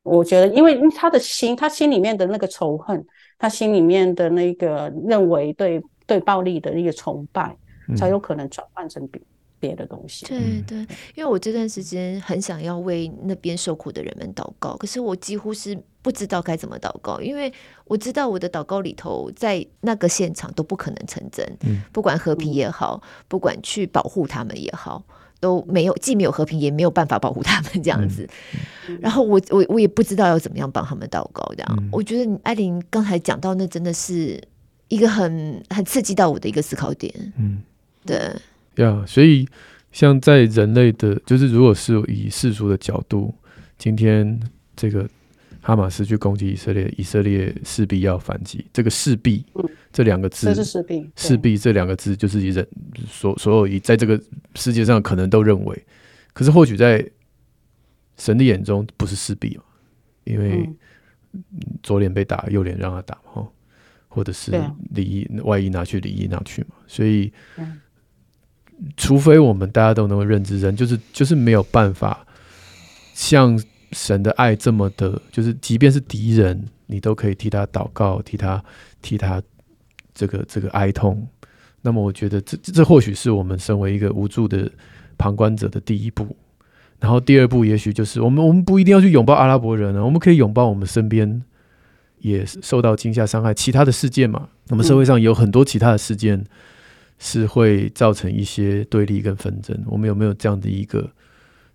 [0.04, 3.06] 我觉得，因为他的心，他心里面的那个仇恨，
[3.38, 7.56] 他心里面的那个认为对对暴力的那个崇拜，
[7.98, 9.22] 才有可能转换成别
[9.60, 10.26] 别的东西。
[10.26, 10.78] 对对，
[11.16, 17.52] 因为我这段时间很想要为那边受苦的人们祷告，可是我几乎是不知道该怎么祷告，因为
[17.86, 21.46] 我知道我的祷告里头，在那个现场都不可能成真。
[21.66, 25.04] 嗯，不管和平也好，不管去保护他们也好。
[25.44, 28.26] 都没有，既没有和平，也没有办法保护他们这样子。
[28.88, 31.78] 嗯、然后我我我也不知道要怎么样帮他们祷告这样。
[31.78, 34.42] 嗯、我觉得艾琳刚才讲到，那真的是
[34.88, 37.14] 一个很很刺激到我的一个思考点。
[37.38, 37.62] 嗯，
[38.06, 38.18] 对。
[38.18, 39.46] 呀，yeah, 所以
[39.92, 43.36] 像在人类的，就是如果是以世俗的角度，
[43.78, 44.40] 今天
[44.76, 45.06] 这个。
[45.66, 48.66] 哈马斯去攻击以色列，以色列势必要反击。
[48.74, 49.64] 这个势必，嗯、
[49.94, 52.68] 这两个字，这是势必，势必这两个字就是以人
[53.08, 54.20] 所所有以在这个
[54.56, 55.86] 世界上可能都认为，
[56.34, 57.08] 可是或许在
[58.18, 59.58] 神的眼中不是势必
[60.24, 60.68] 因为
[61.84, 63.48] 左脸被打，右脸让他打嘛，
[64.08, 64.52] 或者是
[64.94, 67.32] 里衣外衣拿去，里衣拿去嘛，所以，
[68.98, 72.26] 除非我们大家都能够认知，人就是就是没有办法
[73.14, 78.64] 像神的爱这么的，就是即便是敌人，你都可以替他祷告，替他
[79.02, 79.42] 替他
[80.14, 81.28] 这个这个哀痛。
[81.82, 84.72] 那么，我觉得这这或许是我们身为一个无助的
[85.18, 86.36] 旁观者的第一步。
[87.00, 91.44] 然后第二步，也许就是我们我们不一定要去拥抱阿拉伯人啊，我们可以拥抱我们身边
[92.20, 94.48] 也受到惊吓伤害其他的事件嘛。
[94.68, 96.42] 那么社会上有很多其他的事件
[97.20, 99.78] 是会造成一些对立跟纷争。
[99.86, 101.12] 我们有没有这样的一个，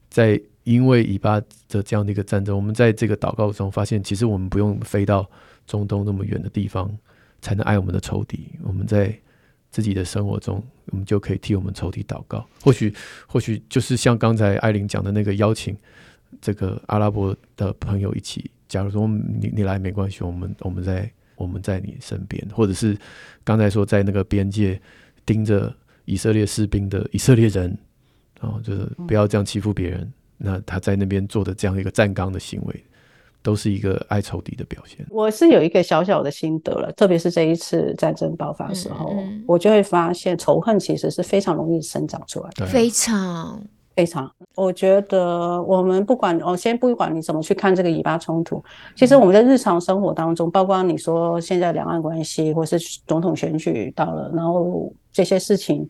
[0.09, 5.29] 在因为以巴的这样的一个战争，我们在这个祷告中发现，其实我们不用飞到
[5.67, 6.91] 中东那么远的地方
[7.41, 8.49] 才能爱我们的仇敌。
[8.63, 9.17] 我们在
[9.71, 12.47] 自己的生活中，我们就可以替我们仇敌祷告。
[12.63, 12.93] 或许，
[13.27, 15.77] 或许就是像刚才艾琳讲的那个邀请，
[16.41, 18.51] 这个阿拉伯的朋友一起。
[18.69, 22.97] 假如说你你来没关系，我们我们在我们在你身边，或者是
[23.45, 24.81] 刚才说在那个边界
[25.25, 25.75] 盯着
[26.05, 27.79] 以色列士兵的以色列人，
[28.41, 30.13] 啊就是不要这样欺负别人。
[30.37, 32.85] 那他在那边做的这样一个站岗的行为。
[33.43, 35.07] 都是一个爱仇敌的表现。
[35.11, 39.15] 我是有一个小小的心得了，特别是这一次战争爆发的时候，
[39.47, 43.63] 我就会发现仇恨其实是非常容易生长出来的，非常
[43.95, 44.31] 非常。
[44.55, 48.63] 我觉得我们不管，我先不管你怎么去看这个以巴冲突，
[48.97, 55.89] 其实我们在日常生活当中，包括你说现在两岸关系，或是总统选举到了，然后这些事情。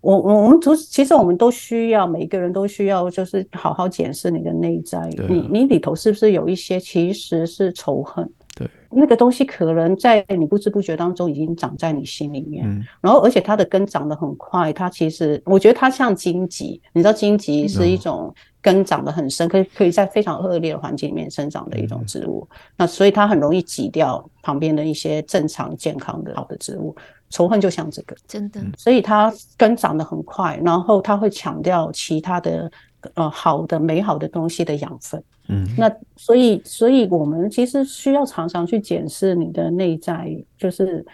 [0.00, 8.28] 我我我们都其实我们都需要，每一个人都需要，就是好好检视你的内在，啊、你你里头是不是有一些其实是仇恨？
[8.56, 26.96] 对，那个东西可能在你不知不觉当中已经长在你心里面，嗯、然后而且它的根长得很快，它其实我觉得它像荆棘，你知道荆棘是一种根长得很深，可以可以在非常恶劣的环境里面生长的一种植物，嗯、那所以它很容易挤掉旁边的一些正常健康的好的植物。
[27.30, 32.70] 仇恨就像这个，真的，所以它根长得很快，然后它会抢掉其他的
[33.14, 35.22] 呃好的美好的东西的养分。
[35.48, 41.04] 嗯，那所以所以我们其实需要常常去检视你的内在，就是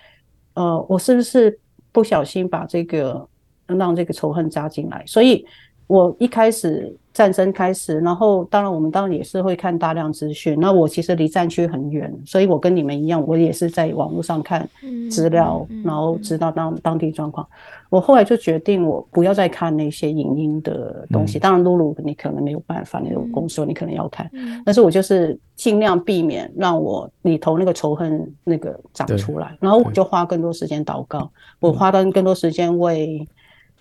[0.55, 1.59] 呃我是不是
[1.93, 3.29] 不小心把这个
[3.67, 5.05] 让这个仇恨扎进来？
[5.07, 5.47] 所以
[5.87, 6.97] 我一开始。
[7.14, 10.59] 战争开始，然后当然我们当然也是会看大量资讯。
[10.59, 14.68] 那我其实离战区很远，所以我跟你们一样，我也是在网络上看
[15.09, 17.47] 资料，嗯嗯嗯、然后知道当当地状况。
[17.89, 21.39] 我后来就决定，我不要再看那些影音的东西。
[21.39, 24.28] 嗯、当然，露露你可能没有办法，你有工作，你可能要看。
[24.32, 31.30] 嗯、但是我就是尽量避免让我里头那个仇恨那个长出来，然后我就花更多时间祷告，
[31.61, 33.24] 我花到更多时间为。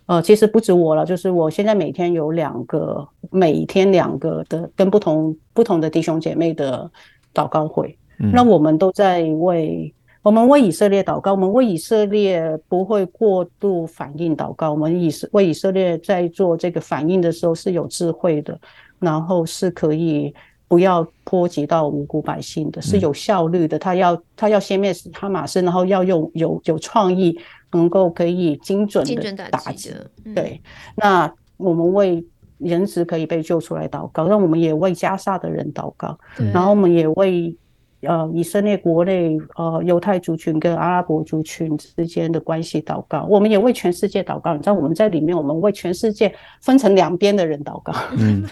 [0.06, 6.90] 呃，其实不止我了，就是我现在每天有两个，每天两个的跟不同不同的弟兄姐妹的
[7.34, 7.98] 祷告会。
[8.20, 14.72] 嗯、那我们都在为我们为以色列祷告，我们为以色列不会过度反应祷告。
[14.72, 18.60] 我们以色为以色列在做这个反应的时候是有智慧的，
[19.00, 20.34] 然后是可以
[20.74, 23.78] 不要波及到无辜百姓的，是有效率的。
[23.78, 27.38] 他要他要先灭死哈马斯，然后要用有有创意。
[27.76, 29.92] 能够可以精准的打击，
[30.24, 30.62] 嗯、对。
[30.96, 32.24] 那我们为
[32.60, 36.16] 人质可以被救出来祷告，那我们也为加沙的人祷告，
[36.54, 37.58] 然后我们也为
[38.02, 44.54] 呃以色列国内呃犹太族群跟阿拉伯族群之间的关系祷告，我们也为全世界祷告。
[44.54, 47.92] 你知道我们在里面，我们为全世界分成两边的人祷告。
[48.16, 48.44] 嗯，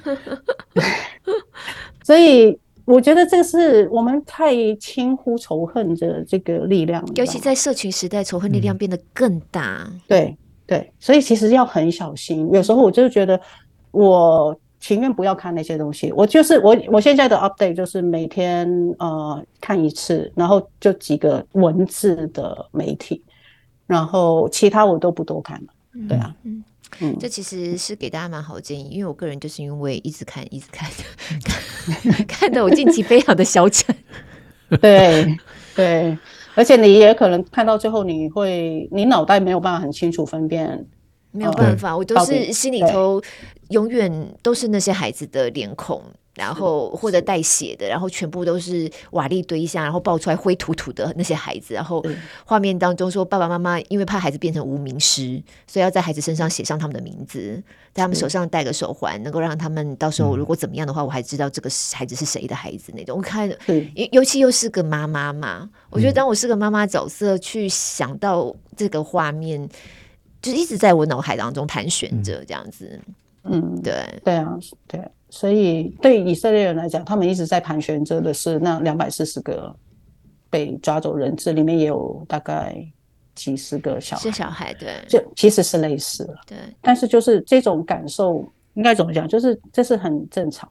[2.03, 2.57] 所以。
[2.83, 9.87] 我觉得这个是我们太轻忽仇恨的这个力量，尤其在社群时代，仇恨力量变得更大。
[9.87, 12.49] 嗯、对对，所以其实要很小心。
[12.51, 13.39] 有时候我就觉得，
[13.91, 16.11] 我情愿不要看那些东西。
[16.13, 23.23] 我就是我，我现在的 update 就是每天呃看一次，然后就几个文字的媒体，
[23.85, 25.67] 然后其他我都不多看了。
[26.09, 26.35] 对啊。
[26.43, 26.63] 嗯
[26.99, 30.89] 嗯，这其实是给大家蛮好的建议，因为我个人就是因为一直看，一直看，
[31.43, 33.95] 看， 看得我近期非常的消沉。
[34.81, 35.37] 对
[35.75, 36.17] 对，
[36.55, 40.85] 而且你也可能看到最后，你会你脑袋没有办法很清楚分辨，
[41.31, 43.21] 没有办法，我都是心里头
[43.69, 46.03] 永远都是那些孩子的脸孔。
[46.33, 52.03] 然后或者带血的，然后全部都是瓦砾堆下，然后爆出来灰土土的那些孩子，然后
[52.45, 57.61] 画面当中说爸爸妈妈因为怕孩子变成无名尸，所以要在孩子身上写上他们的名字，
[57.93, 63.17] 在他们手上戴个手环，能够让他们到时候如果怎么样的话，我还知道这个孩子是谁的孩子那种。
[63.17, 69.69] 我看，尤尤其又是个妈妈嘛，我觉得当我是个妈妈角色去想到这个画面，
[70.41, 72.99] 就一直在我脑海当中盘旋着这样子。
[73.43, 75.01] 嗯，对，对啊，对。
[75.29, 79.73] 所以对以色列人来讲，他们一直在盘旋着的是那两百四十个
[80.49, 82.75] 被抓走人质，里面也有大概
[83.33, 86.57] 几十个小孩，是小孩，对，就其实是类似了，对。
[86.81, 89.27] 但是就是这种感受，应该怎么讲？
[89.27, 90.69] 就是这是很正常，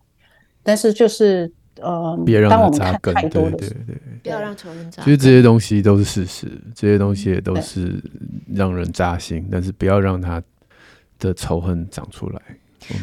[0.63, 1.51] 但是就是
[1.81, 2.19] 呃，
[2.49, 5.03] 当我们看太多的，对对对，不要让仇恨扎。
[5.03, 8.03] 其实这些东西都是事实，这些东西也都是
[8.53, 10.43] 让人扎心，但是不要让他
[11.19, 12.41] 的仇恨长出来。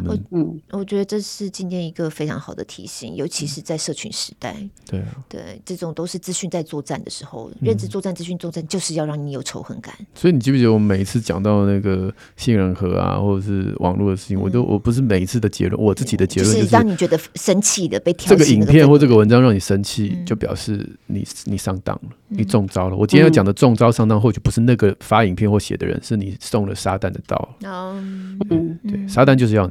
[0.06, 4.56] 我嗯，我觉得这是今天一个非常好的提醒，尤其是在社群时代。
[4.90, 9.94] 对啊，对，这种都是资讯在作战的时候，认知作战、资讯作战，就是要让你有仇恨感。
[10.16, 22.96] 所以你记不记得我每一次讲到那个杏仁核啊，或者是网络的事情，我都我不是每一次的结论，我自己的结论就是让你觉得生气的被挑这个影片或这个文章让你生气，就表示你你上当了，你中招了。
[22.96, 27.56] 我今天要讲的中招上当，或许不是那个发影片或写的人，是你中了撒旦的刀。
[27.64, 28.40] 嗯，
[28.84, 29.67] 对，撒旦就是要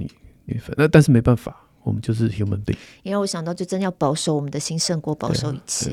[0.46, 0.58] 你。
[0.76, 1.62] 那但是没办法。
[1.82, 2.76] 我们就是 human being。
[3.04, 5.92] 因为我想到，就真要保守我们的心胜过保守一切。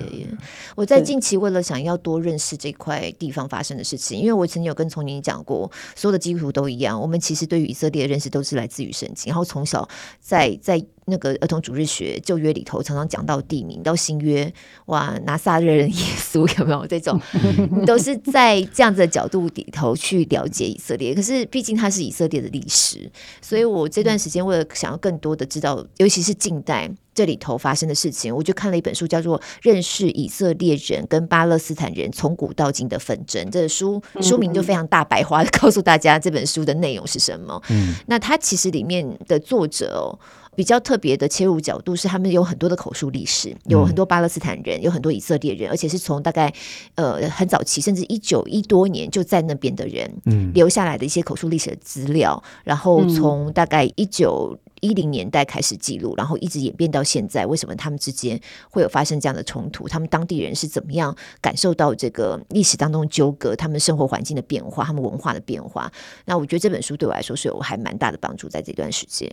[0.75, 9.87] 我在近期为了想要多认识这块地方发生的事情，因为我曾经有跟从宁讲过，所有的基督徒都一样，我们其实对于以色列的认识都是来自于圣经，然后从小
[10.19, 14.51] 在在那个儿童主日学旧约里头常常讲到地名，到新约
[14.85, 17.19] 哇，拿撒勒人耶稣 有没有这种，
[17.85, 21.13] 都是在这样子的角度里头去了解以色列。
[21.13, 25.85] 可是毕竟它是以色列的历史，所以我这段时间为了想要更多的知道。
[25.97, 33.45] 尤其是近代这里头发生的事情，我就看了一本书，叫做《认识以色列人跟巴勒斯坦人从古到今的纷争》。
[33.49, 37.61] 这个书书名就非常大白话的 告诉大家这本书的内容是什么。
[37.69, 40.19] 嗯，那它其实里面的作者哦，
[40.55, 46.53] 比较特别的切入角度是，他们有很多的口述历史，有很多巴勒斯坦人，有很多以色列人，而且是从大概
[46.95, 54.57] 呃很早期，甚至一九一多年就在那边的人，嗯，留下来的一些口述历史的资料，然后从大概一九。
[54.83, 57.45] 一零年代开始记录，然后一直演变到现在。
[57.45, 58.37] 为什么他们之间
[58.69, 59.87] 会有发生这样的冲突？
[59.87, 63.55] 他们当地人是怎么样感受到这个历史当中纠葛？
[63.55, 65.89] 他们生活环境的变化，他们文化的变化？
[66.25, 69.31] 那我觉得这本书对我来说是有还蛮大的帮助，在这段时间。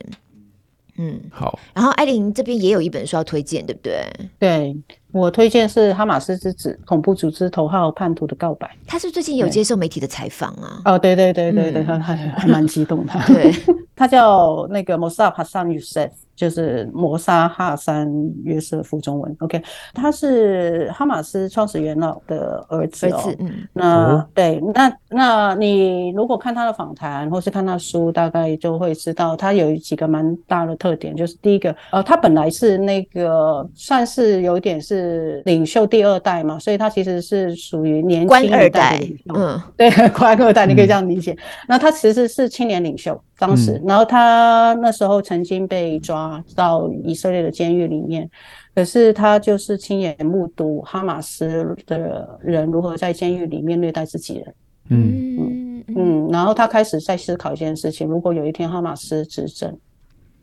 [1.02, 1.58] 嗯，好。
[1.72, 4.04] 然后艾琳这边也有一本书要推荐，对不对？
[4.38, 4.76] 对。
[5.12, 8.68] 我推荐是《哈马斯之子：恐怖组织头号叛徒的告白》。
[8.86, 10.80] 他是最近有接受媒体的采访啊？
[10.84, 13.12] 哦，对对对对对，他还还蛮激动的。
[13.26, 13.50] 对，
[13.96, 16.10] 他叫那个 Mossab Hassan Youssef。
[16.40, 18.10] 就是摩沙哈山
[18.44, 19.62] 约瑟夫中文，OK，
[19.92, 23.18] 他是哈马斯创始元老的儿子哦。
[23.18, 31.14] 子嗯，那、哦、对，那那你如果看他的访谈，或是看他书，大概就会知道他有几个蛮大的特点。
[31.14, 39.34] 就是第一个，呃，他本来是那个算是有点是领袖第二代嘛，所以他其实是属于年轻二代的领袖。
[39.34, 41.32] 嗯，对， 官二代，你可以这样理解。
[41.32, 41.38] 嗯、
[41.68, 43.20] 那他其实是青年领袖。
[43.40, 48.28] 当时，嗯、然后他那时候曾经被抓到以色列的监狱里面，
[48.74, 54.54] 可是他就是亲眼目睹哈马斯的人如何在监狱里面虐待自己人。
[54.90, 59.74] 嗯嗯嗯，然后他开始在思考一件事情：如果有一天哈马斯执政，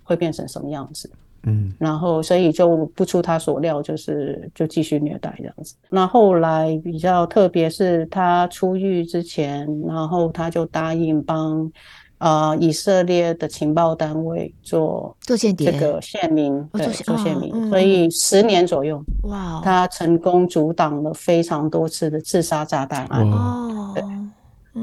[0.04, 1.08] 会变成什么样子？
[1.44, 5.76] 嗯，然后所以就不出他所料，就是就继续虐待这样子。
[5.92, 11.72] 那后来比较特别是他出狱之前，然后他就答应帮。
[12.18, 23.30] 啊、呃，以色列的情报单位做做间谍，这个县民对做县民，所以十年左右，哇，他成功阻挡了非常多次的自杀炸弹案。
[23.30, 24.04] 哦，对，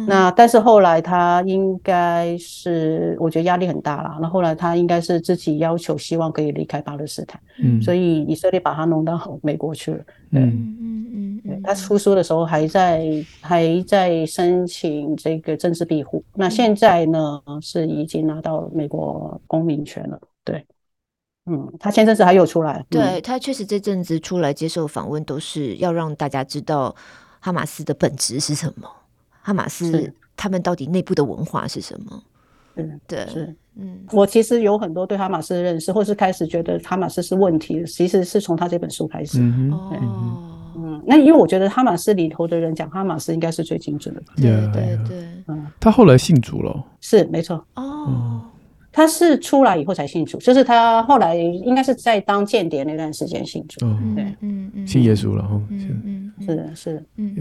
[0.06, 4.18] 那但是后来他应该是，我觉得压力很大了。
[4.20, 9.98] 那后来他应该是自己要求，希望可以离开巴勒斯坦，嗯，所以以色列把他弄到美国去了。
[10.32, 10.76] 对，嗯
[11.12, 13.04] 嗯嗯，他出书的时候还在
[13.40, 20.20] 还在申请这个政治庇护，那现在呢是已经拿到美国公民权了。
[20.44, 20.66] 对，
[21.46, 26.94] 嗯，他前阵子还有出来，对，他确实这阵子出来接受访问，都是要让大家知道
[27.40, 28.88] 哈马斯的本质是什么，
[29.44, 32.22] 哈马斯他们到底内部的文化是什么。
[32.76, 39.38] 嗯，对，是，嗯，我其实有很多对哈马斯的认识，或是开始觉得哈马斯是问题，其实是从他这本书开始。
[39.40, 44.22] 嗯哼，嗯，那因为我觉得哈马斯里头的人讲哈马斯应该是最精准的。
[44.36, 47.64] 对对对，嗯，他后来信主了，是没错。
[47.76, 48.40] 哦，
[48.96, 53.80] 他是出来以后才信主，就是他后来应该是在当间谍那段时间信主。
[54.14, 57.36] 对，嗯嗯，信耶稣了，嗯嗯，是的，是的，嗯。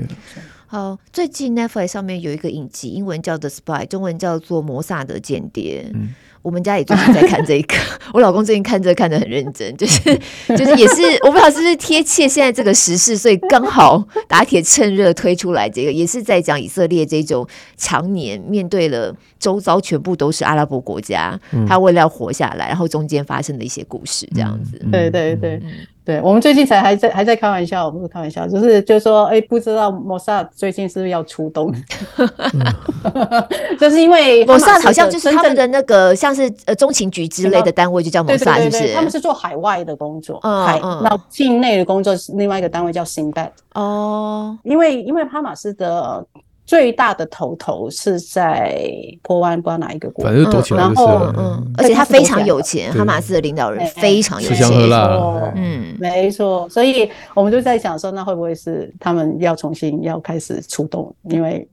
[0.66, 5.86] 好，最近 Netflix 上面有一个影集，英文叫《The Spy》，中文叫做《摩萨德间谍》。
[5.94, 7.76] 嗯，我们家也最近在看这个，
[8.14, 10.00] 我老公最近看这个看得很认真，就是
[10.56, 24.78] 就是也是我不知道是不是贴切现在这个时事，所以刚好打铁趁热推出来这个，也是在讲以色列这种常年面对了周遭全部都是阿拉伯国家，嗯、他为了要活下来，然后中间发生的一些故事，这样子。
[24.84, 25.62] 嗯、对对对。
[26.04, 31.72] 嗯对，我们最近才还在还在开玩笑，不是开玩笑，就是就是说，哎，不知道摩萨最近是不是要出动？
[33.80, 38.94] 就是因为摩萨好像就是他们的那个像是呃中情局之类的单位，就叫摩萨，是不是？
[38.94, 46.26] 他们是做海外的工作，嗯、海那境内的工作是另外一个单位叫 Shin Bet 哦，因为因为哈马斯的。
[46.66, 48.74] 最大的头头是在
[49.22, 50.96] 波湾，不知道哪一个国，反正躲起来就是。
[50.96, 56.68] 然后，嗯，而且他非常有钱，哈马斯的领导人非常有钱，吃香喝辣，嗯，没错。
[56.70, 61.14] 所以我们就在想说，那会不会是他们要重新要开始出动？
[61.30, 61.68] 因为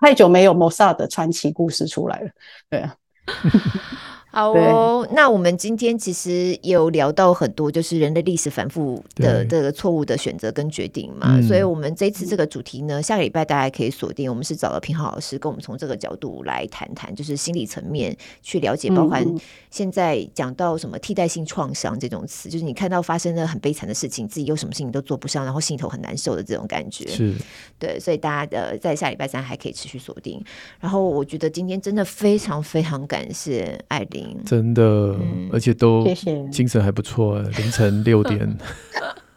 [0.00, 2.30] 太久没有摩萨的传奇故事出来了，
[2.70, 2.94] 对啊。
[4.30, 19.26] 好哦，那我们今天其实有聊到很多，就是人类历史反复的这个错误的选择跟决定嘛，所以我们这次这个主题呢，下个礼拜大家可以锁定，我们是找了平浩老师跟我们从这个角度来谈谈，就是心理层面去了解，包含
[19.70, 27.34] 现在讲到什么替代性创伤这种词，就是你看到发生了很悲惨的事情，自己有什么事情都做不上，然后心头很难受的这种感觉，是。
[27.78, 30.44] 对，所以大家呃在下礼拜三还可以持续锁定。
[30.80, 34.17] 然后我觉得今天真的非常非常感谢艾琳。
[34.44, 36.06] 真的，嗯、而且都
[36.50, 38.56] 精神还不错，凌晨六点。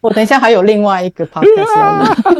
[0.00, 1.44] 我等一下还有另外一个 podcast，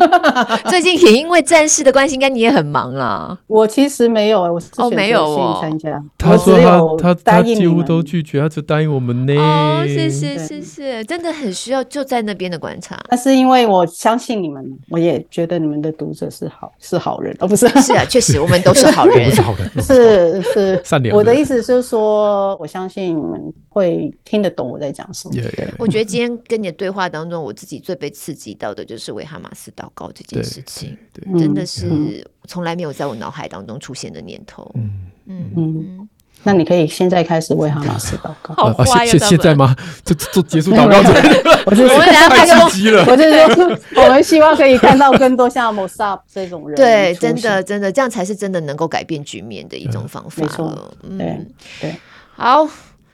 [0.70, 3.36] 最近也因为战事的关系，应该你也很忙啊。
[3.48, 6.00] 我其实没有，我是选择性参加。
[6.16, 6.56] 他说
[6.96, 9.34] 他他他几乎都拒绝，他只答应我们呢。
[9.36, 12.96] 哦，谢谢谢谢，真的很需要就在那边的观察。
[13.10, 17.66] 那是因为我相信你们，我也觉得你们的读者是好是好人，哦不是？
[17.80, 21.16] 是啊， 确实我们都是好人，是好人，是是善良。
[21.16, 25.34] 我的意思是说，我相信你们会听得懂我在讲什么。
[25.76, 30.94] 我觉得今天跟你的对话当中，我自己最被刺激到的就是为哈马斯祷告这件事情，
[31.38, 34.70] 真的是从来没有在我脑海当中出现的念头。
[34.74, 36.08] 嗯嗯嗯，
[36.42, 38.54] 那你可以现在开始为哈马斯祷告。
[38.54, 39.16] 好快呀！
[39.18, 39.74] 现在吗？
[40.04, 40.98] 就就结束祷告？
[41.64, 43.02] 我就我们太刺激了。
[43.06, 43.22] 我就
[43.54, 46.76] 说， 我们希望可以看到更多像 Mossad 这种人。
[46.76, 50.42] 对，真的真的，这样才是真的能够改变局面的一种方法。
[50.42, 51.46] 没错，对
[51.80, 51.96] 对，
[52.36, 52.68] 好。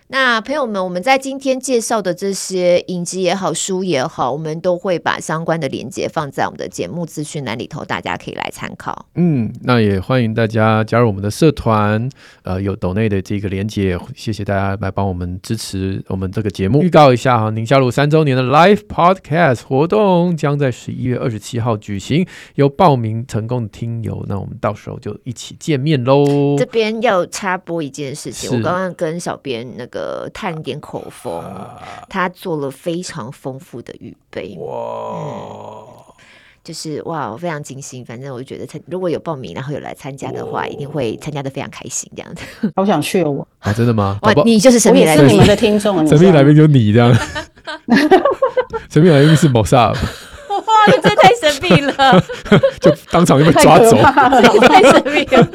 [0.06, 9.06] 那朋友们，我们在今天介绍的这些影集也好，书也好，我们都会把相关的链接放在我们的节目资讯栏里头，大家可以来参考。
[9.14, 12.06] 嗯，那也欢迎大家加入我们的社团，
[12.42, 16.82] 呃，有抖内的这个连接，谢谢大家来帮我们支持我们这个节目。
[16.82, 22.26] 预告一下哈，宁夏路三周年的 Live Podcast 活动将在十一月二十七号举行，
[22.56, 26.56] 有报名成功的听友，那我们到时候就一起见面喽。
[26.58, 29.93] 这边要插播一件事情，我刚刚跟小编那个。
[29.94, 31.40] 个探点口风，
[32.08, 35.86] 他做了非常丰富的预备，哇、嗯，
[36.64, 38.04] 就是哇，我非常惊心。
[38.04, 42.44] 反正我就觉得，他如果有报名，然后有来参加的话，一定会参加的非常开心，这样子。
[42.74, 44.18] 好想去哦，我啊，真的吗？
[44.22, 47.14] 哇，你就是神秘来宾，你们的听众，神秘来宾就你这样，
[48.90, 49.96] 神秘来宾是 Mossad。
[50.86, 52.24] 哇，这太神秘了，
[52.80, 53.96] 就当场就被抓走，
[54.66, 55.48] 太神秘了。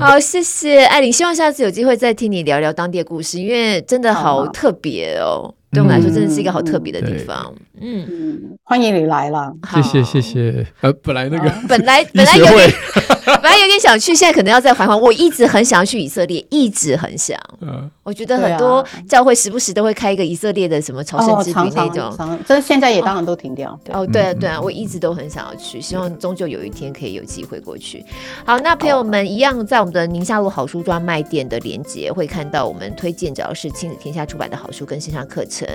[0.00, 5.52] 好，谢谢艾琳，希望下次有机会再听你聊聊当地的故事，因为真的好特别哦。
[5.72, 7.52] 对我们来说，真的是一个好特别的地方。
[7.54, 10.66] 嗯嗯，欢迎你来了，谢谢谢谢。
[10.80, 12.70] 呃，本来那个本来 本来有点
[13.26, 14.98] 本来有点想去，现在可能要再缓缓。
[14.98, 17.36] 我一直很想要去以色列，一直很想。
[17.60, 23.78] 嗯，我觉得很多教会时不时都会开一个以色列的什么朝圣之旅那种，这现在也当然都停掉。
[23.92, 28.04] 哦，对啊对啊，我一直都很想要去，希望终究有一天可以有机会过去。
[28.44, 35.68] 好，那朋友们一样，在我们的宁夏路好书专卖店的连接会看到我们推荐，只要是亲子天下出版的好书跟线上课程。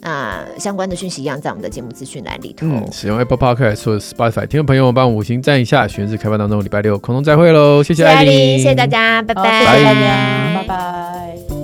[0.00, 2.66] 那相关的讯息一样在我们的节目资讯栏里头。
[2.66, 5.88] 嗯，使用 Apple Podcast 或者 Spotify 听众朋友帮五星赞一下。
[5.88, 7.82] 选日开放当中，礼拜六空中再会喽！
[7.82, 9.42] 谢谢艾琳，谢谢大家，拜拜，
[10.54, 11.57] 拜拜。